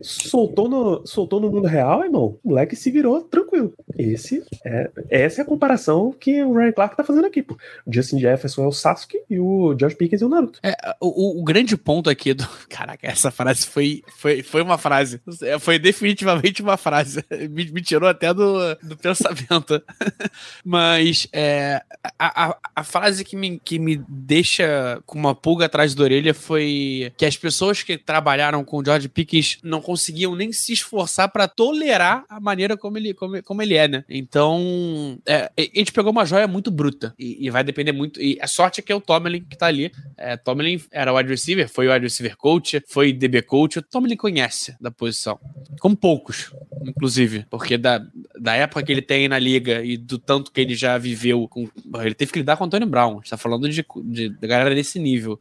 [0.00, 3.72] soltou no, soltou no mundo real, irmão, o moleque se virou tranquilo.
[3.98, 7.42] Esse é, essa é a comparação que o Ryan Clark tá fazendo aqui.
[7.42, 7.56] Pô.
[7.86, 10.60] O Justin Jefferson é o Sasuke e o George Pickens é o Naruto.
[10.62, 12.46] É, o, o, grande ponto aqui do.
[12.68, 15.20] Caraca, essa frase foi, foi, foi uma frase.
[15.60, 17.24] Foi definitivamente uma frase.
[17.50, 19.82] Me, me tirou até do, do pensamento.
[20.64, 21.82] Mas é,
[22.18, 26.34] a, a, a frase que me, que me deixa com uma pulga atrás da orelha
[26.34, 31.30] foi que as pessoas que trabalharam com o George Pickens não conseguiam nem se esforçar
[31.30, 34.04] para tolerar a maneira como ele, como, como ele é, né?
[34.08, 38.20] Então, é, a gente pegou uma joia muito bruta e, e, vai depender muito.
[38.20, 39.92] E a sorte é que é o Tomlin que tá ali.
[40.16, 43.78] É, Tomlin era wide receiver, foi wide receiver coach, foi DB coach.
[43.78, 45.38] O Tomlin conhece da posição,
[45.78, 48.04] como poucos, inclusive, porque da,
[48.40, 51.68] da época que ele tem na liga e do tanto que ele já viveu, com,
[52.02, 53.20] ele teve que lidar com o Antônio Brown.
[53.22, 55.38] está falando de, de, de galera desse nível.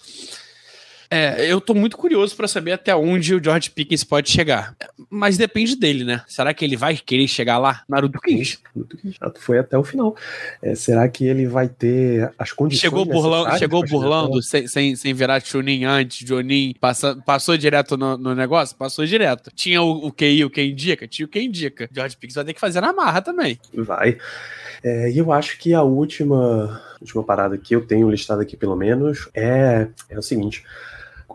[1.09, 4.75] É, eu tô muito curioso para saber até onde o George Pickens pode chegar.
[5.09, 6.23] Mas depende dele, né?
[6.27, 7.83] Será que ele vai querer chegar lá?
[7.87, 8.59] Naruto Kings.
[9.39, 10.15] Foi até o final.
[10.61, 15.13] É, será que ele vai ter as condições Chegou burlando, chegou burlando sem, sem, sem
[15.13, 18.75] virar Chunin antes, Jonin, passa, passou direto no, no, negócio?
[18.75, 19.51] Passou direto.
[19.53, 21.07] Tinha o, o QI, o que indica?
[21.07, 21.89] Tinha o que indica.
[21.91, 23.59] George Pickens vai ter que fazer na marra também.
[23.73, 24.17] Vai.
[24.83, 28.75] É, e eu acho que a última, última parada que eu tenho listado aqui, pelo
[28.75, 30.63] menos, é, é o seguinte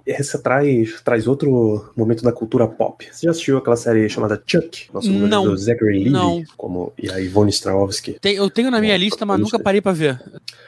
[0.06, 3.06] essa traz, traz outro momento da cultura pop.
[3.10, 4.88] Você já assistiu aquela série chamada Chuck?
[4.92, 6.10] Nosso não, do Zachary Levi?
[6.10, 6.42] Não.
[6.56, 8.16] Como, e a Ivone Strahovski?
[8.20, 10.20] Tem, eu tenho na minha lista, mas nunca parei pra ver.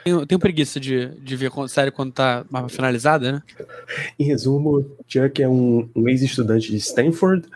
[0.03, 3.43] Tenho, tenho preguiça de, de ver a série quando tá finalizada, né?
[4.19, 7.47] Em resumo, Chuck é um, um ex-estudante de Stanford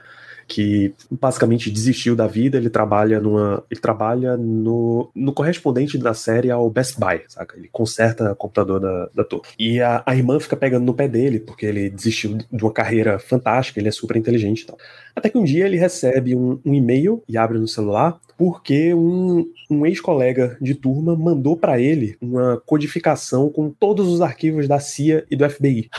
[0.48, 3.64] que basicamente desistiu da vida, ele trabalha numa.
[3.70, 7.58] Ele trabalha no, no correspondente da série ao Best Buy, saca?
[7.58, 9.50] Ele conserta o computador da, da torre.
[9.60, 13.20] E a, a irmã fica pegando no pé dele, porque ele desistiu de uma carreira
[13.20, 14.78] fantástica, ele é super inteligente e tal.
[15.16, 19.46] Até que um dia ele recebe um, um e-mail e abre no celular, porque um,
[19.70, 25.26] um ex-colega de turma mandou para ele uma codificação com todos os arquivos da CIA
[25.30, 25.90] e do FBI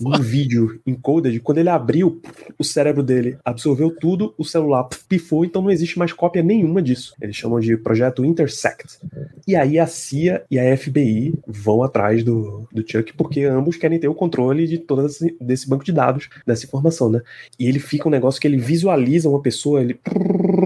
[0.00, 2.20] um vídeo encoded, quando ele abriu,
[2.58, 7.14] o cérebro dele absorveu tudo, o celular pifou, então não existe mais cópia nenhuma disso.
[7.20, 8.98] Eles chamam de projeto Intersect.
[9.46, 13.98] E aí a CIA e a FBI vão atrás do, do Chuck, porque ambos querem
[13.98, 17.20] ter o controle de todo esse, desse banco de dados, dessa informação, né?
[17.58, 19.98] E ele fica um negócio que ele visualiza uma pessoa, ele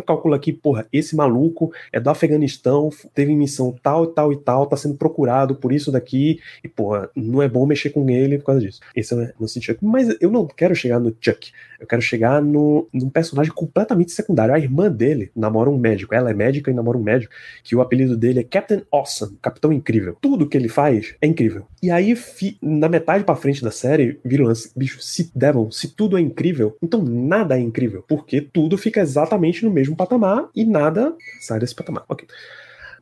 [0.07, 4.67] calcula aqui, porra, esse maluco é do Afeganistão, teve missão tal e tal e tal,
[4.67, 8.47] tá sendo procurado por isso daqui, e porra, não é bom mexer com ele por
[8.47, 8.81] causa disso.
[8.95, 11.53] Esse é pensa no Chuck, mas eu não quero chegar no Chuck.
[11.79, 14.55] Eu quero chegar no, num personagem completamente secundário.
[14.55, 16.15] A irmã dele namora um médico.
[16.15, 19.73] Ela é médica e namora um médico, que o apelido dele é Captain Awesome, Capitão
[19.73, 20.17] Incrível.
[20.21, 21.67] Tudo que ele faz é incrível.
[21.83, 25.71] E aí, fi, na metade pra frente da série, vira o lance, bicho, se Devon,
[25.71, 28.05] se tudo é incrível, então nada é incrível.
[28.09, 32.05] Porque tudo fica exatamente no mesmo patamar e nada sai desse patamar.
[32.09, 32.27] Ok.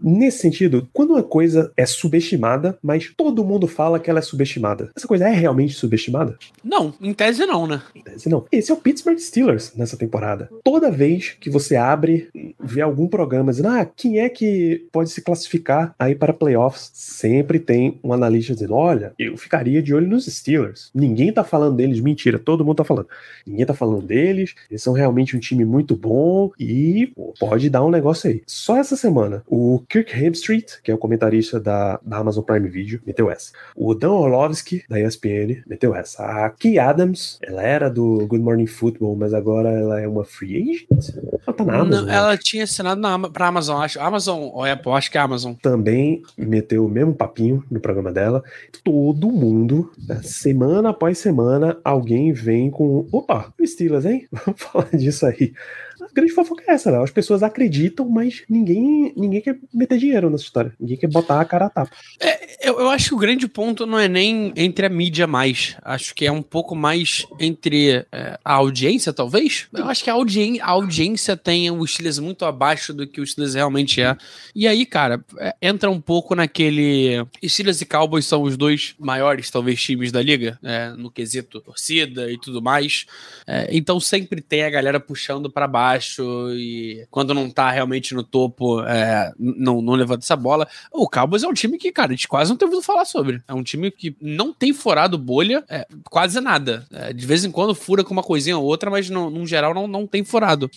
[0.00, 4.90] Nesse sentido, quando uma coisa é subestimada, mas todo mundo fala que ela é subestimada,
[4.96, 6.36] essa coisa é realmente subestimada?
[6.62, 7.82] Não, em tese não, né?
[7.94, 8.44] Em tese não.
[8.50, 10.48] Esse é o Pittsburgh Steelers nessa temporada.
[10.62, 12.28] Toda vez que você abre,
[12.60, 16.90] vê algum programa dizendo, ah, quem é que pode se classificar aí para playoffs?
[16.92, 20.90] Sempre tem um analista dizendo, olha, eu ficaria de olho nos Steelers.
[20.94, 23.08] Ninguém tá falando deles, mentira, todo mundo tá falando.
[23.46, 27.84] Ninguém tá falando deles, eles são realmente um time muito bom e pô, pode dar
[27.84, 28.42] um negócio aí.
[28.46, 33.00] Só essa semana, o Kirk Hemstreet, que é o comentarista da, da Amazon Prime Video,
[33.06, 33.52] meteu essa.
[33.74, 36.24] O Dan Orlovsky, da ESPN, meteu essa.
[36.24, 40.56] A Key Adams, ela era do Good Morning Football, mas agora ela é uma free
[40.56, 41.14] agent?
[41.46, 42.04] Ela tá na Amazon.
[42.04, 44.00] Não, ela tinha assinado na, pra Amazon, acho.
[44.00, 45.54] Amazon ou Apple, acho que é Amazon.
[45.54, 48.42] Também meteu o mesmo papinho no programa dela.
[48.82, 53.06] Todo mundo, né, semana após semana, alguém vem com.
[53.12, 54.26] Opa, o Steelers, hein?
[54.32, 55.52] Vamos falar disso aí.
[56.16, 57.02] Grande fofoca é essa, né?
[57.02, 60.72] As pessoas acreditam, mas ninguém, ninguém quer meter dinheiro nessa história.
[60.80, 61.94] Ninguém quer botar a cara a tapa.
[62.18, 65.76] É, eu, eu acho que o grande ponto não é nem entre a mídia mais.
[65.82, 69.66] Acho que é um pouco mais entre é, a audiência, talvez.
[69.74, 73.26] Eu acho que a, audien a audiência tem o Steelers muito abaixo do que o
[73.26, 74.16] Steelers realmente é.
[74.54, 77.26] E aí, cara, é, entra um pouco naquele.
[77.44, 82.32] Steelers e Cowboys são os dois maiores, talvez, times da liga, é, no quesito torcida
[82.32, 83.04] e tudo mais.
[83.46, 86.05] É, então sempre tem a galera puxando para baixo
[86.54, 90.68] e quando não tá realmente no topo, é, não, não levanta essa bola.
[90.92, 93.42] O Cowboys é um time que, cara, a gente quase não tem ouvido falar sobre.
[93.46, 96.86] É um time que não tem furado bolha, é, quase nada.
[96.92, 99.74] É, de vez em quando fura com uma coisinha ou outra, mas no, no geral
[99.74, 100.70] não, não tem furado.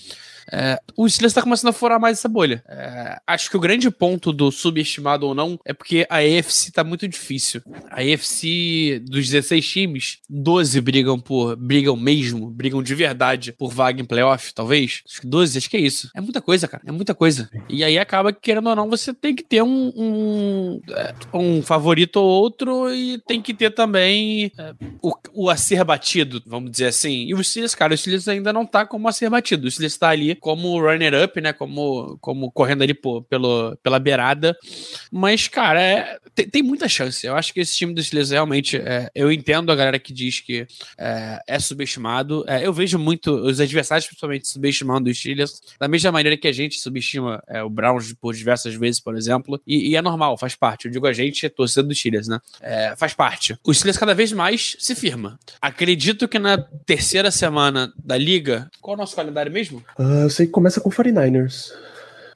[0.51, 2.63] É, o Steelers está começando a furar mais essa bolha.
[2.67, 6.83] É, acho que o grande ponto do subestimado ou não é porque a AFC tá
[6.83, 7.61] muito difícil.
[7.89, 14.01] A AFC dos 16 times, 12 brigam por brigam mesmo, brigam de verdade por vaga
[14.01, 15.01] em playoff, talvez.
[15.07, 16.09] Acho que 12, acho que é isso.
[16.15, 16.83] É muita coisa, cara.
[16.85, 17.49] É muita coisa.
[17.69, 21.61] E aí acaba que, querendo ou não, você tem que ter um, um, é, um
[21.61, 26.71] favorito ou outro e tem que ter também é, o, o a ser batido, vamos
[26.71, 27.25] dizer assim.
[27.25, 29.67] E o Steelers, cara, o Steelers ainda não tá como a ser batido.
[29.67, 31.53] O Steelers tá ali como runner-up, né?
[31.53, 34.57] Como, como correndo ali pô, pelo, pela beirada.
[35.11, 37.25] Mas, cara, é, tem, tem, muita chance.
[37.25, 38.77] Eu acho que esse time dos Steelers realmente.
[38.77, 40.65] É, eu entendo a galera que diz que
[40.97, 42.43] é, é subestimado.
[42.47, 46.51] É, eu vejo muito os adversários, principalmente, subestimando os Steelers, da mesma maneira que a
[46.51, 49.61] gente subestima é, o Browns por diversas vezes, por exemplo.
[49.65, 50.85] E, e, é normal, faz parte.
[50.85, 52.39] Eu digo a gente, é torcida dos Steelers, né?
[52.61, 53.57] É, faz parte.
[53.63, 55.39] O Steelers cada vez mais se firma.
[55.61, 58.69] Acredito que na terceira semana da liga.
[58.81, 59.83] Qual é o nosso calendário mesmo?
[59.97, 61.73] Uh, eu sei que começa com 49ers.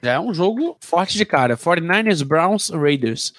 [0.02, 1.56] É um jogo forte de cara.
[1.56, 3.32] 49ers, Browns, Raiders.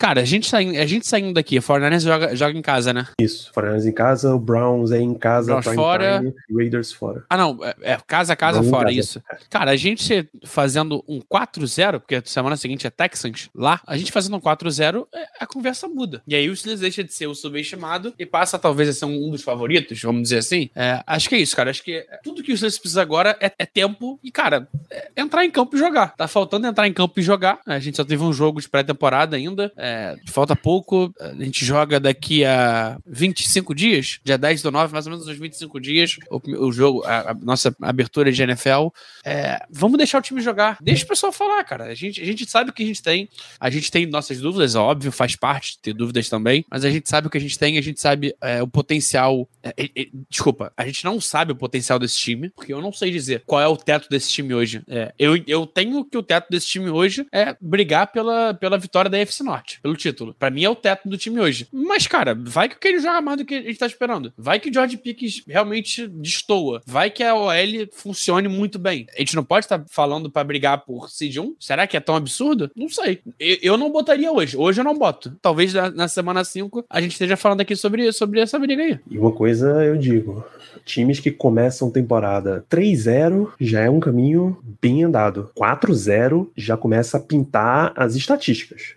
[0.00, 3.06] Cara, a gente, saindo, a gente saindo daqui, a Fortnite joga, joga em casa, né?
[3.20, 6.20] Isso, Fortnite em casa, o Browns é em casa, Browns fora.
[6.20, 7.22] Time, Raiders fora.
[7.28, 8.98] Ah, não, é, é casa, casa, fora, casa.
[8.98, 9.22] isso.
[9.50, 14.38] Cara, a gente fazendo um 4-0, porque semana seguinte é Texans, lá, a gente fazendo
[14.38, 16.22] um 4-0, é, a conversa muda.
[16.26, 19.30] E aí o Steelers deixa de ser o subestimado e passa talvez a ser um
[19.30, 20.70] dos favoritos, vamos dizer assim.
[20.74, 21.68] É, acho que é isso, cara.
[21.68, 25.44] Acho que tudo que o Steelers precisa agora é, é tempo e, cara, é entrar
[25.44, 26.16] em campo e jogar.
[26.16, 27.60] Tá faltando entrar em campo e jogar.
[27.66, 29.70] A gente só teve um jogo de pré-temporada ainda.
[29.76, 34.92] É, é, falta pouco, a gente joga daqui a 25 dias, dia 10 do 9,
[34.92, 38.88] mais ou menos uns 25 dias, o, o jogo, a, a, nossa abertura de NFL.
[39.24, 41.86] É, vamos deixar o time jogar, deixa o pessoal falar, cara.
[41.86, 44.76] A gente, a gente sabe o que a gente tem, a gente tem nossas dúvidas,
[44.76, 47.76] óbvio, faz parte ter dúvidas também, mas a gente sabe o que a gente tem,
[47.76, 49.48] a gente sabe é, o potencial.
[49.62, 53.10] É, é, desculpa, a gente não sabe o potencial desse time, porque eu não sei
[53.10, 54.82] dizer qual é o teto desse time hoje.
[54.88, 59.10] É, eu, eu tenho que o teto desse time hoje é brigar pela, pela vitória
[59.10, 60.34] da FC Norte pelo título.
[60.38, 61.66] Para mim é o teto do time hoje.
[61.72, 64.32] Mas, cara, vai que ele joga mais do que a gente tá esperando.
[64.36, 66.82] Vai que o George Pickens realmente destoa.
[66.86, 67.52] Vai que a OL
[67.92, 69.06] funcione muito bem.
[69.16, 71.56] A gente não pode estar tá falando para brigar por seed 1?
[71.58, 72.70] Será que é tão absurdo?
[72.74, 73.20] Não sei.
[73.38, 74.56] Eu, eu não botaria hoje.
[74.56, 75.36] Hoje eu não boto.
[75.40, 78.98] Talvez na, na semana 5 a gente esteja falando aqui sobre, sobre essa briga aí.
[79.10, 80.44] E uma coisa eu digo:
[80.84, 85.50] times que começam temporada 3-0 já é um caminho bem andado.
[85.56, 88.94] 4-0 já começa a pintar as estatísticas.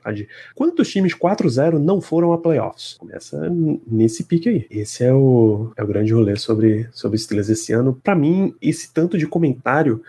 [0.74, 2.96] Quantos times 4-0 não foram a playoffs?
[2.98, 3.48] Começa
[3.86, 4.66] nesse pique aí.
[4.72, 7.94] Esse é o, é o grande rolê sobre, sobre Steelers esse ano.
[8.04, 10.02] Para mim, esse tanto de comentário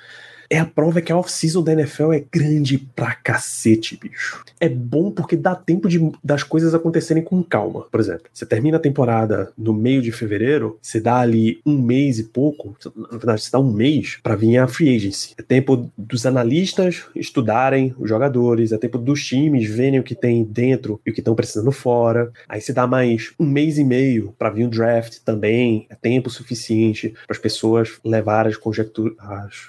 [0.50, 4.44] é a prova que a off-season da NFL é grande pra cacete, bicho.
[4.60, 7.86] É bom porque dá tempo de, das coisas acontecerem com calma.
[7.90, 12.18] Por exemplo, você termina a temporada no meio de fevereiro, você dá ali um mês
[12.18, 15.34] e pouco, na verdade, você dá um mês para vir a free agency.
[15.38, 20.44] É tempo dos analistas estudarem os jogadores, é tempo dos times verem o que tem
[20.44, 22.32] dentro e o que estão precisando fora.
[22.48, 26.30] Aí você dá mais um mês e meio para vir o draft também, é tempo
[26.30, 29.16] suficiente para as pessoas levarem as conjecturas,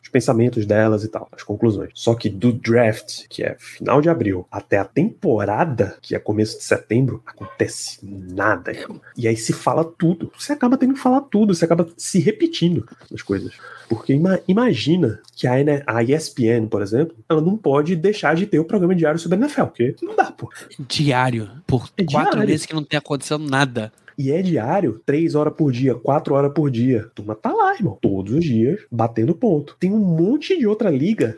[0.04, 1.92] os pensamentos delas e tal, as conclusões.
[1.94, 6.58] Só que do draft, que é final de abril, até a temporada, que é começo
[6.58, 8.72] de setembro, acontece nada.
[9.18, 10.32] E aí se fala tudo.
[10.38, 13.54] Você acaba tendo que falar tudo, você acaba se repetindo as coisas.
[13.88, 15.54] Porque ima imagina que a,
[15.86, 19.42] a ESPN, por exemplo, ela não pode deixar de ter o programa diário sobre a
[19.42, 20.52] NFL, porque não dá, pô.
[20.80, 21.50] Diário.
[21.68, 22.50] Por é quatro diário.
[22.50, 23.92] meses que não tem acontecendo nada.
[24.18, 27.02] E é diário, três horas por dia, quatro horas por dia.
[27.02, 27.98] A turma tá lá, irmão.
[28.02, 29.76] Todos os dias, batendo ponto.
[29.80, 31.38] Tem um monte de outra liga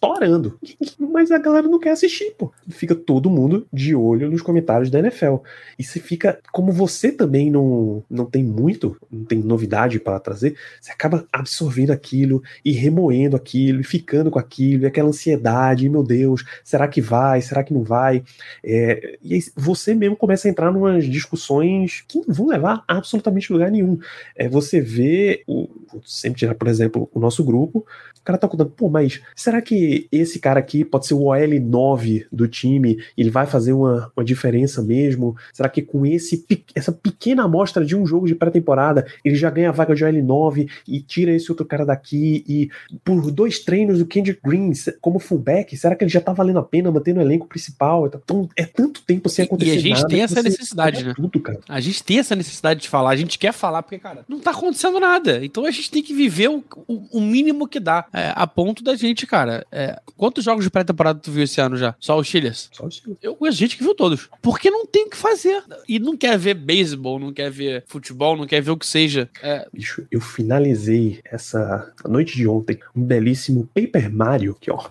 [0.00, 0.58] estourando.
[0.98, 2.50] Mas a galera não quer assistir, pô.
[2.68, 5.36] Fica todo mundo de olho nos comentários da NFL.
[5.78, 10.56] E você fica, como você também não, não tem muito, não tem novidade para trazer,
[10.80, 16.02] você acaba absorvendo aquilo e remoendo aquilo e ficando com aquilo, e aquela ansiedade, meu
[16.02, 17.42] Deus, será que vai?
[17.42, 18.22] Será que não vai?
[18.64, 22.96] É, e aí você mesmo começa a entrar numas discussões que não vão levar a
[22.96, 23.98] absolutamente lugar nenhum.
[24.34, 25.68] É, você vê, o,
[26.04, 27.84] sempre tirar, por exemplo, o nosso grupo,
[28.20, 32.26] o cara tá contando, pô, mas será que esse cara aqui pode ser o OL9
[32.30, 32.98] do time?
[33.16, 35.34] Ele vai fazer uma, uma diferença mesmo?
[35.52, 39.70] Será que com esse, essa pequena amostra de um jogo de pré-temporada, ele já ganha
[39.70, 42.44] a vaga de OL9 e tira esse outro cara daqui?
[42.46, 42.70] E
[43.02, 46.62] por dois treinos do Kendrick Green como fullback, será que ele já tá valendo a
[46.62, 48.06] pena manter no elenco principal?
[48.06, 49.76] Então, é tanto tempo sem acontecer nada.
[49.76, 51.14] E a gente nada, tem essa necessidade, né?
[51.16, 51.60] Tudo, cara.
[51.68, 54.50] A gente tem essa necessidade de falar, a gente quer falar, porque, cara, não tá
[54.50, 55.44] acontecendo nada.
[55.44, 58.06] Então a gente tem que viver o, o, o mínimo que dá.
[58.12, 59.66] É, a ponto da gente, cara.
[59.70, 61.94] É, quantos jogos de pré-temporada tu viu esse ano já?
[61.98, 62.68] Só os Chiles?
[62.72, 63.16] Só os Chiles.
[63.22, 64.28] Eu conheço gente que viu todos.
[64.42, 65.62] Porque não tem o que fazer.
[65.88, 69.28] E não quer ver beisebol, não quer ver futebol, não quer ver o que seja.
[69.42, 69.66] É...
[69.72, 74.88] Bicho, eu finalizei essa noite de ontem um belíssimo Paper Mario, que ó,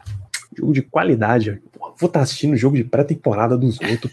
[0.57, 1.61] jogo de qualidade.
[1.79, 4.11] Porra, vou estar tá assistindo jogo de pré-temporada dos outros.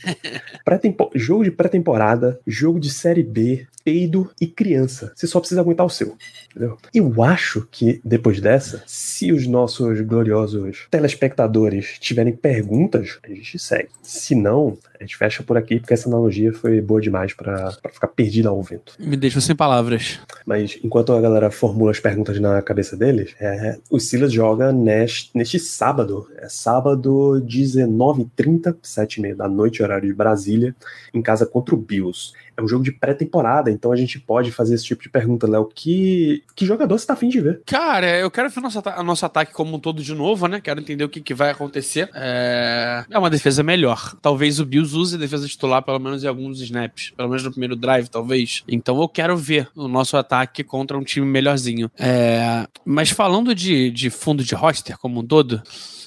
[0.64, 0.80] pré
[1.16, 5.12] jogo de pré-temporada, jogo de série B, peido e criança.
[5.14, 6.16] Você só precisa aguentar o seu.
[6.50, 6.78] Entendeu?
[6.94, 13.88] Eu acho que depois dessa, se os nossos gloriosos telespectadores tiverem perguntas, a gente segue.
[14.02, 18.08] Se não, a gente fecha por aqui, porque essa analogia foi boa demais para ficar
[18.08, 18.94] perdida ao vento.
[18.98, 20.18] Me deixa sem palavras.
[20.44, 25.30] Mas enquanto a galera formula as perguntas na cabeça deles, é, o Silas joga neste,
[25.34, 26.28] neste sábado.
[26.38, 30.74] É sábado 19h30, 7h30 da noite, horário de Brasília,
[31.12, 34.74] em casa contra o Bills é um jogo de pré-temporada, então a gente pode fazer
[34.74, 35.68] esse tipo de pergunta, Léo.
[35.74, 37.60] Que, que jogador você tá afim de ver?
[37.66, 40.60] Cara, eu quero ver o nosso, nosso ataque como um todo de novo, né?
[40.60, 42.08] Quero entender o que, que vai acontecer.
[42.14, 43.04] É...
[43.10, 44.14] é uma defesa melhor.
[44.22, 47.12] Talvez o Bills use a defesa titular, pelo menos em alguns snaps.
[47.16, 48.62] Pelo menos no primeiro drive, talvez.
[48.68, 51.90] Então eu quero ver o nosso ataque contra um time melhorzinho.
[51.98, 52.66] É...
[52.84, 55.62] Mas falando de, de fundo de roster como um todo.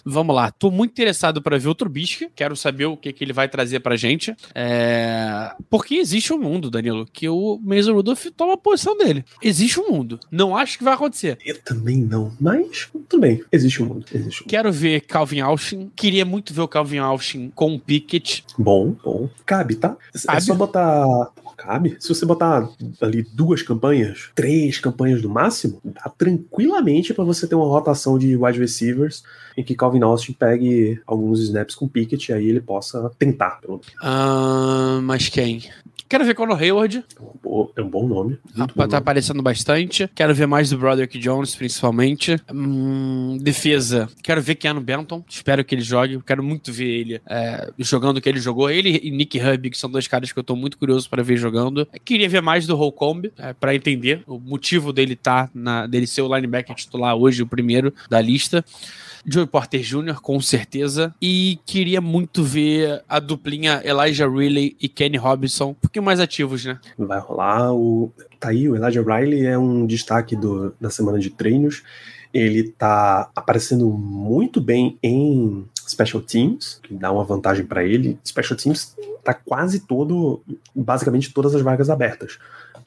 [0.06, 3.34] Vamos lá, tô muito interessado para ver o Trubisky, quero saber o que, que ele
[3.34, 4.36] vai trazer pra gente.
[4.56, 5.52] É...
[5.70, 9.24] Porque existe um mundo, Danilo, que o Mason Rudolph toma a posição dele.
[9.42, 10.20] Existe um mundo.
[10.32, 11.38] Não acho que vai acontecer.
[11.46, 14.06] Eu também não, mas tudo bem, existe um mundo.
[14.14, 14.50] Existe um mundo.
[14.50, 15.92] Quero ver Calvin Austin.
[15.96, 18.44] Queria muito ver o Calvin Austin com o Pickett.
[18.58, 19.30] Bom, bom.
[19.46, 19.98] Cabe, tá?
[20.14, 20.38] É Cabe.
[20.38, 21.06] É só botar
[21.60, 21.98] cabe.
[22.00, 22.70] Se você botar
[23.02, 28.36] ali duas campanhas, três campanhas no máximo, dá tranquilamente para você ter uma rotação de
[28.36, 29.24] wide receivers
[29.58, 33.60] em que Calvin Austin pegue alguns snaps com Pickett e aí ele possa tentar.
[33.62, 33.82] Pelo...
[34.02, 35.64] Uh, mas quem?
[36.08, 37.04] Quero ver Conor Hayward.
[37.76, 38.38] É um bom nome.
[38.56, 38.96] Ah, tá nome.
[38.96, 40.10] aparecendo bastante.
[40.14, 42.40] Quero ver mais do Broderick Jones, principalmente.
[42.52, 44.10] Hum, defesa.
[44.24, 45.24] Quero ver Keanu Benton.
[45.28, 46.22] Espero que ele jogue.
[46.26, 48.70] Quero muito ver ele é, jogando o que ele jogou.
[48.70, 51.38] Ele e Nick Hub, que são dois caras que eu tô muito curioso para ver
[51.38, 51.88] jogando.
[52.04, 56.22] Queria ver mais do Holcomb, é, para entender o motivo dele tá na, dele ser
[56.22, 58.64] o linebacker titular hoje, o primeiro da lista.
[59.26, 61.14] Joey Porter Jr., com certeza.
[61.22, 66.66] E queria muito ver a duplinha Elijah Riley e Kenny Robinson, um pouquinho mais ativos,
[66.66, 66.80] né?
[66.98, 68.12] Vai rolar o.
[68.40, 71.84] Tá aí, o Elijah Riley é um destaque do, da semana de treinos.
[72.34, 78.20] Ele tá aparecendo muito bem em Special Teams, que dá uma vantagem para ele.
[78.26, 80.42] Special Teams tá quase todo,
[80.76, 82.38] basicamente todas as vagas abertas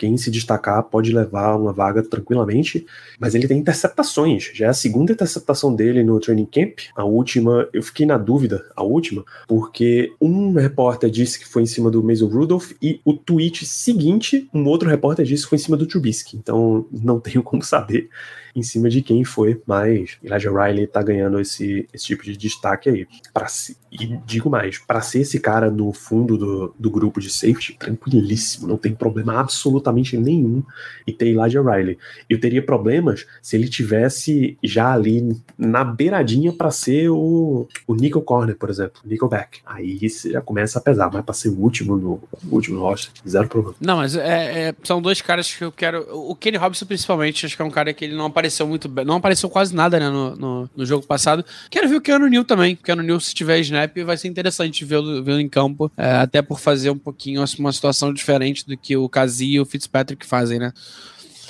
[0.02, 2.84] quem se destacar pode levar uma vaga tranquilamente,
[3.20, 4.50] mas ele tem interceptações.
[4.52, 6.80] Já é a segunda interceptação dele no training camp.
[6.96, 11.66] A última, eu fiquei na dúvida, a última, porque um repórter disse que foi em
[11.66, 15.62] cima do Mason Rudolph e o tweet seguinte, um outro repórter disse que foi em
[15.62, 16.36] cima do Trubisky.
[16.36, 18.08] Então não tenho como saber.
[18.54, 22.88] em cima de quem foi, mas Elijah Riley tá ganhando esse, esse tipo de destaque
[22.92, 23.08] aí.
[23.32, 23.46] Pra,
[23.92, 28.66] e digo mais, para ser esse cara no fundo do, do grupo de safety, tranquilíssimo,
[28.66, 30.62] não tem problema absolutamente nenhum
[31.06, 31.98] em ter Elijah Riley.
[32.28, 38.22] Eu teria problemas se ele tivesse já ali na beiradinha para ser o, o Nickel
[38.22, 39.60] Corner, por exemplo, Nickelback.
[39.66, 43.12] Aí você já começa a pesar, mas pra ser o último no, o último roster,
[43.28, 43.76] zero problema.
[43.78, 46.06] Não, mas é, é, são dois caras que eu quero.
[46.10, 49.04] O Kenny Robson, principalmente, acho que é um cara que ele não apareceu muito bem,
[49.04, 51.44] não apareceu quase nada né, no, no, no jogo passado.
[51.70, 52.74] Quero ver o Keanu Neal também.
[52.74, 56.42] O Keanu Neal, se tiver snap, vai ser interessante vê-lo vê em campo, é, até
[56.42, 60.58] por fazer um pouquinho uma situação diferente do que o Kazi e o Fitzpatrick fazem,
[60.58, 60.72] né?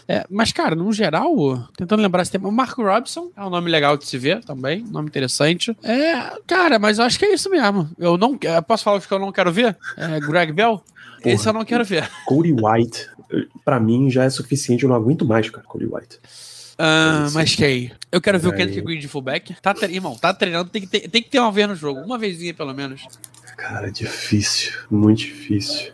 [0.08, 1.32] É, mas, cara, no geral,
[1.76, 4.82] tentando lembrar esse tempo, o Marco Robson é um nome legal de se ver também,
[4.82, 5.76] um nome interessante.
[5.82, 7.88] É, cara, mas eu acho que é isso mesmo.
[7.98, 9.76] Eu não eu posso falar o que eu não quero ver?
[9.96, 10.82] É, Greg Bell?
[11.22, 12.10] Porra, Esse eu não quero ver.
[12.26, 13.06] Cody White,
[13.64, 16.18] para mim já é suficiente, eu não aguento mais, cara, Cody White.
[17.32, 17.92] Mas quem?
[18.10, 18.50] Eu quero ver é.
[18.50, 19.54] o Kendrick Green de fullback.
[19.60, 22.18] Tá, irmão, tá treinando, tem que, ter, tem que ter uma vez no jogo, uma
[22.18, 23.06] vezinha pelo menos.
[23.56, 25.92] Cara, difícil, muito difícil.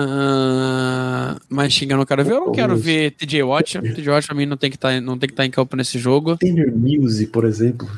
[0.00, 2.32] Uh, mas xingando, eu quero ver.
[2.32, 3.80] Eu não quero ver TJ Watt.
[3.80, 6.36] TJ Watt pra mim não tem que tá, estar tá em campo nesse jogo.
[6.36, 7.88] Tanner Muse, por exemplo.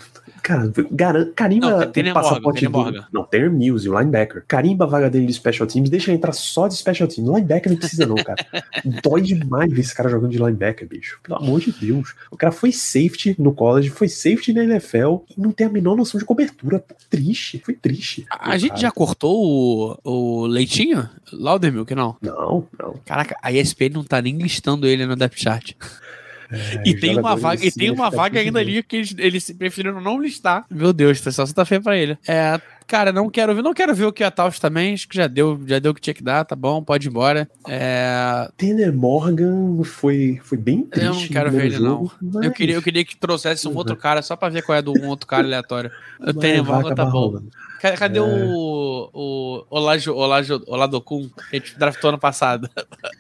[0.51, 1.33] Cara, garan...
[1.33, 3.07] carimba não, tem, o passaporte Morgan, do...
[3.13, 4.45] Não, Tanner Mills, o linebacker.
[4.49, 7.31] Carimba a vaga dele de special teams, deixa ele entrar só de special teams.
[7.31, 8.45] Linebacker não precisa não, cara.
[9.01, 11.21] Dói demais ver esse cara jogando de linebacker, bicho.
[11.23, 12.17] Pelo amor de Deus.
[12.33, 15.97] O cara foi safety no college, foi safety na NFL e não tem a menor
[15.97, 16.81] noção de cobertura.
[16.81, 18.27] Pô, triste, foi triste.
[18.29, 21.09] A, a gente já cortou o, o Leitinho?
[21.33, 22.17] Laudermilk, não?
[22.21, 22.95] Não, não.
[23.07, 25.75] Caraca, a ESPN não tá nem listando ele no depth chart.
[26.51, 30.01] É, e tem uma vaga, e tem uma vaga ainda ali que eles, eles preferiram
[30.01, 30.65] não listar.
[30.71, 32.19] Meu Deus, pessoal, você tá feio pra ele.
[32.27, 35.17] É, cara, não quero ver, não quero ver o que a Taos também, acho que
[35.17, 37.49] já deu, já deu o que tinha que dar, tá bom, pode ir embora.
[37.69, 38.51] É...
[38.57, 41.07] Tanner Morgan foi, foi bem triste.
[41.07, 42.33] Eu não quero ver ele, jogo, não.
[42.33, 42.47] Mas...
[42.47, 44.93] Eu, queria, eu queria que trouxesse um outro cara só pra ver qual é do
[44.93, 45.89] um outro cara aleatório.
[46.19, 47.29] O Tanner Morgan tá bom.
[47.29, 47.51] Rolando.
[47.81, 48.23] Cadê é.
[48.23, 52.69] o, o Olajo, Olajo, Oladokun que a gente draftou ano passado?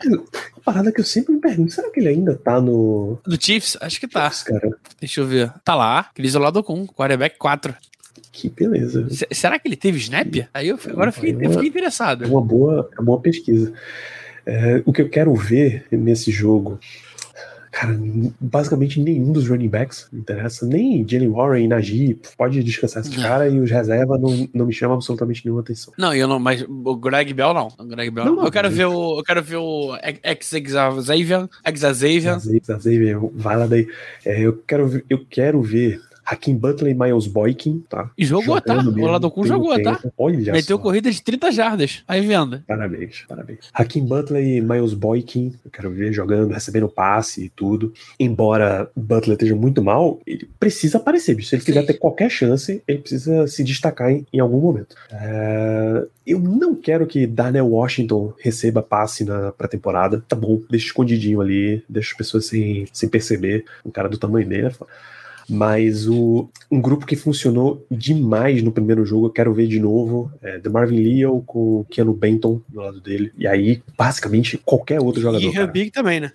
[0.04, 3.18] Uma parada que eu sempre me pergunto, será que ele ainda tá no...
[3.26, 3.78] No Chiefs?
[3.80, 4.28] Acho que tá.
[4.30, 4.52] Chiefs.
[4.98, 5.52] Deixa eu ver.
[5.64, 7.74] Tá lá, Cris Oladokun, quarterback 4.
[8.32, 9.06] Que beleza.
[9.32, 10.48] Será que ele teve snap?
[10.54, 12.24] Aí eu agora eu fiquei, eu fiquei interessado.
[12.24, 13.72] É uma boa, é uma boa pesquisa.
[14.46, 16.78] É, o que eu quero ver nesse jogo
[17.70, 17.96] Cara,
[18.40, 20.66] basicamente nenhum dos running backs me interessa.
[20.66, 24.96] Nem Jenny Warren, Najee, pode descansar esse cara e os reservas não, não me chamam
[24.96, 25.94] absolutamente nenhuma atenção.
[25.96, 27.68] Não, eu não, mas o Greg Bell não.
[27.78, 28.36] O Greg Bell não.
[28.36, 28.44] não.
[28.44, 29.18] Eu quero ver o.
[29.18, 29.96] Eu quero ver o.
[32.42, 32.80] Xavier.
[32.80, 33.86] Xavier, vai lá daí.
[34.24, 36.00] É, eu, quero, eu quero ver
[36.30, 38.10] Hakim Butler e Miles Boykin, tá?
[38.16, 38.76] E jogou, tá?
[38.76, 40.00] Mesmo, o Ladocun jogou, tempo.
[40.02, 40.10] tá?
[40.16, 40.82] Olha Meteu só.
[40.82, 42.04] corrida de 30 jardas.
[42.06, 42.62] Aí venda.
[42.68, 43.68] Parabéns, parabéns.
[43.74, 47.92] Hakim Butler e Miles Boykin, eu quero ver jogando, recebendo passe e tudo.
[48.18, 51.48] Embora Butler esteja muito mal, ele precisa aparecer, bicho.
[51.48, 51.66] Se ele Sim.
[51.72, 54.94] quiser ter qualquer chance, ele precisa se destacar em, em algum momento.
[55.10, 56.06] É...
[56.24, 60.22] Eu não quero que Darnell Washington receba passe na pré-temporada.
[60.28, 63.64] Tá bom, deixa escondidinho ali, deixa as pessoas sem, sem perceber.
[63.84, 64.70] Um cara do tamanho dele é
[65.50, 70.30] mas o, um grupo que funcionou demais no primeiro jogo, eu quero ver de novo,
[70.40, 73.32] é The Marvin Leo com o Keanu Benton do lado dele.
[73.36, 75.44] E aí, basicamente, qualquer outro jogador.
[75.44, 76.30] E Herbig também, né?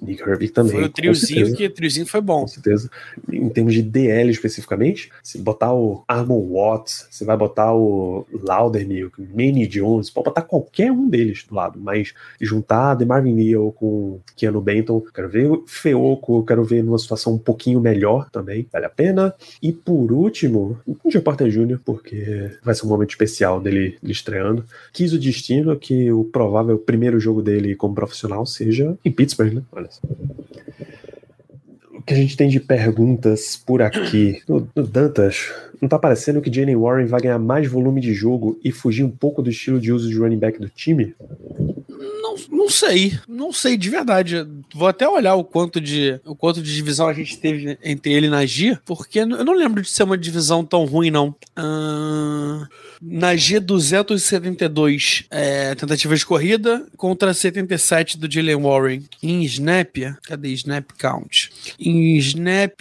[0.00, 0.72] Nick Herbig também.
[0.72, 2.42] Foi o triozinho que o triozinho foi bom.
[2.42, 2.90] Com certeza.
[3.30, 9.20] Em termos de DL especificamente, se botar o Armon Watts, você vai botar o Laudermilk,
[9.20, 14.20] Manny Jones, pode botar qualquer um deles do lado, mas juntar The Marvin Leo com
[14.36, 18.66] Keanu Benton, quero ver o Feoco, quero ver numa situação um pouquinho melhor também também,
[18.72, 19.34] vale a pena.
[19.62, 24.64] E por último, o Joe Porter Jr., porque vai ser um momento especial dele, estreando.
[24.92, 29.62] Quis o destino que o provável primeiro jogo dele como profissional seja em Pittsburgh, né?
[29.72, 30.00] Olha só
[32.00, 34.40] o que a gente tem de perguntas por aqui.
[34.48, 38.58] No, no, Dantas, não tá parecendo que Jalen Warren vai ganhar mais volume de jogo
[38.64, 41.14] e fugir um pouco do estilo de uso de running back do time?
[42.00, 44.46] Não, não sei, não sei de verdade.
[44.74, 48.26] Vou até olhar o quanto de o quanto de divisão a gente teve entre ele
[48.26, 51.34] e Najee, porque eu não lembro de ser uma divisão tão ruim não.
[51.58, 52.66] Uh,
[53.02, 59.02] Najee 272 é, tentativas de corrida contra 77 do Jalen Warren.
[59.22, 61.50] Em snap, cadê snap count?
[61.78, 62.80] Em snap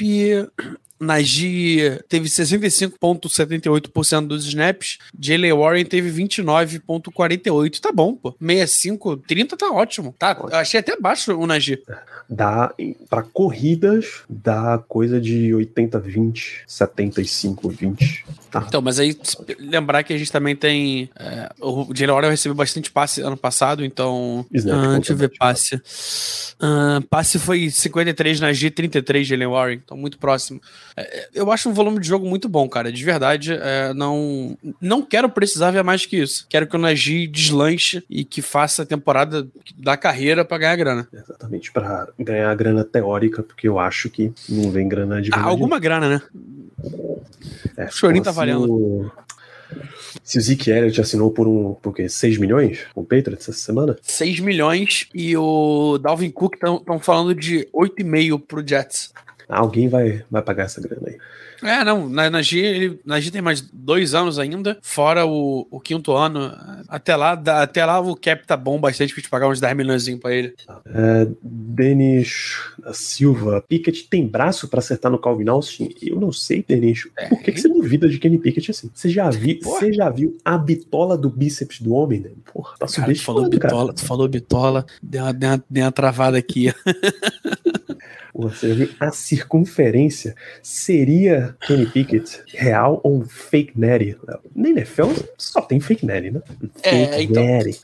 [1.00, 5.00] Najee teve 65,78% dos snaps.
[5.20, 7.80] Jalen Warren teve 29,48%.
[7.80, 8.36] Tá bom, pô.
[8.39, 10.14] 65, 30 tá ótimo.
[10.18, 11.84] Tá, achei até baixo o Najee.
[12.30, 12.74] Dá,
[13.10, 18.24] para corridas, dá coisa de 80-20, 75-20.
[18.52, 18.66] Tá.
[18.68, 19.18] Então, mas aí
[19.60, 21.10] lembrar que a gente também tem.
[21.16, 24.45] É, o Jalen Warren recebeu bastante passe ano passado, então.
[24.52, 25.82] Snap conta deixa eu ver passe.
[26.60, 30.60] Ah, passe foi 53 na G, 33 de Jalen Warren, então muito próximo.
[31.02, 32.91] É, eu acho um volume de jogo muito bom, cara.
[32.91, 36.45] De verdade, é, não, não quero precisar ver mais que isso.
[36.50, 39.47] Quero que o Nagy deslanche e que faça a temporada
[39.78, 41.08] da carreira pra ganhar grana.
[41.14, 45.80] Exatamente, para ganhar grana teórica, porque eu acho que não vem grana de Ah, alguma
[45.80, 46.22] grana, né?
[47.78, 48.72] É, o chorinho tá se valendo.
[48.72, 49.12] o-
[50.24, 52.10] Se o Zeke Elliott assinou por um, por quê?
[52.10, 53.95] 6 milhões com o Patriots essa semana?
[54.02, 59.14] 6 milhões e o Dalvin Cook estão falando de 8,5 pro Jets.
[59.50, 61.18] Alguém vai, vai pagar essa grana aí.
[61.64, 65.68] É, não, na, na, G, ele, na G tem mais dois anos ainda, fora o,
[65.70, 66.51] o quinto ano.
[66.88, 69.76] Até lá, dá- até lá o cap tá bom bastante pra te pagar uns 10
[69.76, 70.53] milhões pra ele.
[70.88, 75.93] É, Denis da Silva, Pickett tem braço pra acertar no Calvin Austin?
[76.01, 77.07] Eu não sei, Denis.
[77.30, 78.89] Por que, que você duvida de Kenny Pickett assim?
[78.93, 79.80] Você já, vi, Porra.
[79.80, 82.30] você já viu a bitola do bíceps do homem, né?
[82.53, 83.74] Porra, tá Cara, tu falou subestimando, cara.
[83.74, 86.74] bitola, tu falou bitola, deu uma, deu uma, deu uma travada aqui.
[88.34, 90.36] Você já viu a circunferência?
[90.64, 94.18] Seria Kenny Pickett real ou fake natty?
[94.56, 96.41] Na NFL só tem fake natty, né?
[96.84, 97.45] É, Fake então.
[97.45, 97.80] natty.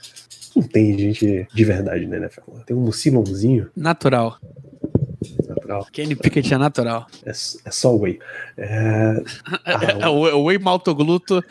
[0.56, 2.52] Não tem gente de verdade na NFL.
[2.66, 4.40] Tem um mucilãozinho Natural.
[5.48, 5.88] natural.
[5.92, 7.08] Kenny Pickett é natural.
[7.26, 8.20] É, é só whey.
[8.58, 9.22] É,
[10.00, 11.44] É o, é o whey maltogluto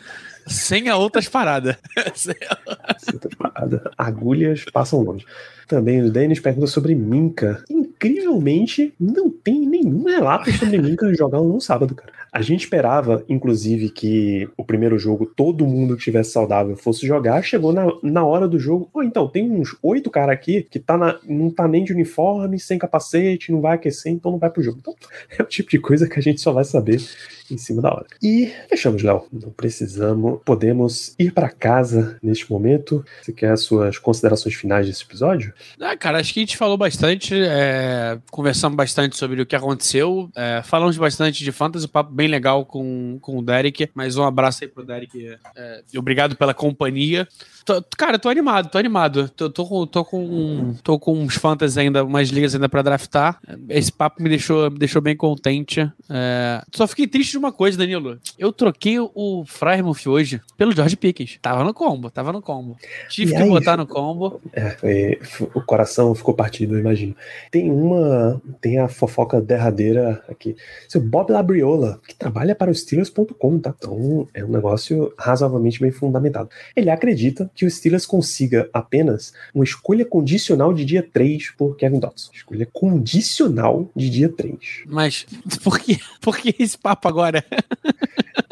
[0.47, 1.75] sem a outras paradas.
[2.15, 3.91] Sinta de parada.
[3.97, 5.25] Agulhas passam longe.
[5.67, 7.63] Também o Denis pergunta sobre Minka.
[7.69, 12.11] Incrivelmente, não tem nenhum relato sobre Minka jogar um sábado, cara.
[12.35, 17.41] A gente esperava, inclusive, que o primeiro jogo todo mundo que estivesse saudável fosse jogar.
[17.41, 18.89] Chegou na, na hora do jogo.
[18.93, 22.59] Ou então, tem uns oito caras aqui que tá na- não tá nem de uniforme,
[22.59, 24.79] sem capacete, não vai aquecer, então não vai pro jogo.
[24.81, 24.93] Então,
[25.39, 27.01] é o tipo de coisa que a gente só vai saber
[27.49, 28.05] em cima da hora.
[28.21, 29.23] E fechamos, Léo.
[29.31, 33.05] Não precisamos, podemos ir para casa neste momento.
[33.21, 35.53] Você quer as suas considerações finais desse episódio?
[35.79, 40.29] Ah, cara, acho que a gente falou bastante, é, conversamos bastante sobre o que aconteceu,
[40.35, 44.63] é, falamos bastante de fantasy, papo bem legal com, com o Derek, mas um abraço
[44.63, 47.27] aí pro Derek, é, e obrigado pela companhia.
[47.65, 51.79] Tô- cara, tô animado, tô animado, tô, tô, com, tô, com, tô com uns fantasy
[51.79, 55.81] ainda, umas ligas ainda pra draftar, esse papo me deixou, me deixou bem contente.
[56.09, 60.95] É, só fiquei triste de uma coisa, Danilo, eu troquei o Frymouth hoje pelo George
[60.95, 62.77] Pickens, tava no combo, tava no combo.
[63.09, 64.39] Tive E que aí, botar no combo.
[64.53, 67.15] É, f- o coração ficou partido, eu imagino.
[67.51, 68.41] Tem uma.
[68.61, 70.55] Tem a fofoca derradeira aqui.
[70.87, 73.73] Seu Bob Labriola, que trabalha para o Steelers.com, tá?
[73.77, 76.49] Então é um negócio razoavelmente bem fundamentado.
[76.75, 81.99] Ele acredita que o Steelers consiga apenas uma escolha condicional de dia 3 por Kevin
[81.99, 82.31] Dodson.
[82.33, 84.83] Escolha condicional de dia 3.
[84.85, 85.25] Mas
[85.63, 87.43] por que, por que esse papo agora?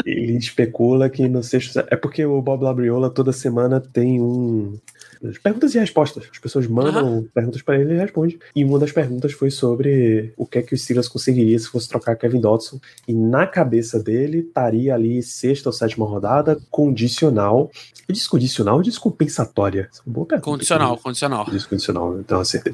[0.06, 1.84] Ele especula que no sexto.
[1.90, 4.78] É porque o Bob Labriola toda semana tem um.
[5.42, 6.26] Perguntas e respostas.
[6.30, 8.38] As pessoas mandam perguntas para ele e ele responde.
[8.54, 11.88] E uma das perguntas foi sobre o que é que o Steelers conseguiria se fosse
[11.88, 12.78] trocar Kevin Dodson.
[13.08, 17.72] E na cabeça dele estaria ali sexta ou sétima rodada, condicional.
[18.08, 19.90] Eu disse condicional ou disse compensatória?
[20.06, 20.52] É boa pergunta.
[20.52, 21.46] Condicional, condicional.
[21.48, 22.74] Eu disse condicional, então acertei.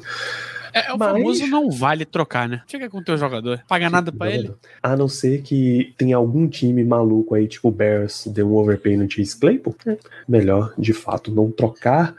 [0.72, 2.62] É, é o Mas- famoso não vale trocar, né?
[2.66, 3.62] Fica com o teu jogador.
[3.68, 4.52] Paga nada pra ele.
[4.82, 8.96] A não ser que tenha algum time maluco aí, tipo o Bears, dê um overpay
[8.96, 9.74] no Chase Claypool.
[9.86, 9.96] É
[10.28, 12.14] melhor, de fato, não trocar.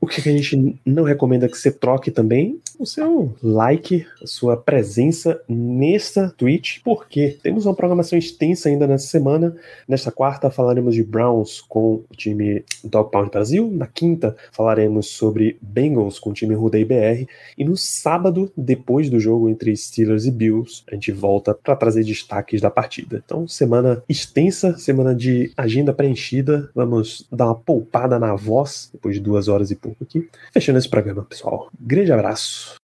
[0.00, 2.58] O que a gente não recomenda que você troque também?
[2.78, 9.08] O seu like, a sua presença nesta Twitch, porque temos uma programação extensa ainda nessa
[9.08, 9.54] semana.
[9.86, 13.70] Nesta quarta falaremos de Browns com o time Dog Pound Brasil.
[13.70, 17.28] Na quinta falaremos sobre Bengals com o time Rudei BR.
[17.58, 22.04] E no sábado, depois do jogo entre Steelers e Bills, a gente volta para trazer
[22.04, 23.22] destaques da partida.
[23.22, 26.70] Então, semana extensa, semana de agenda preenchida.
[26.74, 30.28] Vamos dar uma poupada na voz, depois de duas horas e pouco aqui.
[30.52, 31.70] Fechando esse programa, pessoal.
[31.78, 32.78] Grande abraço.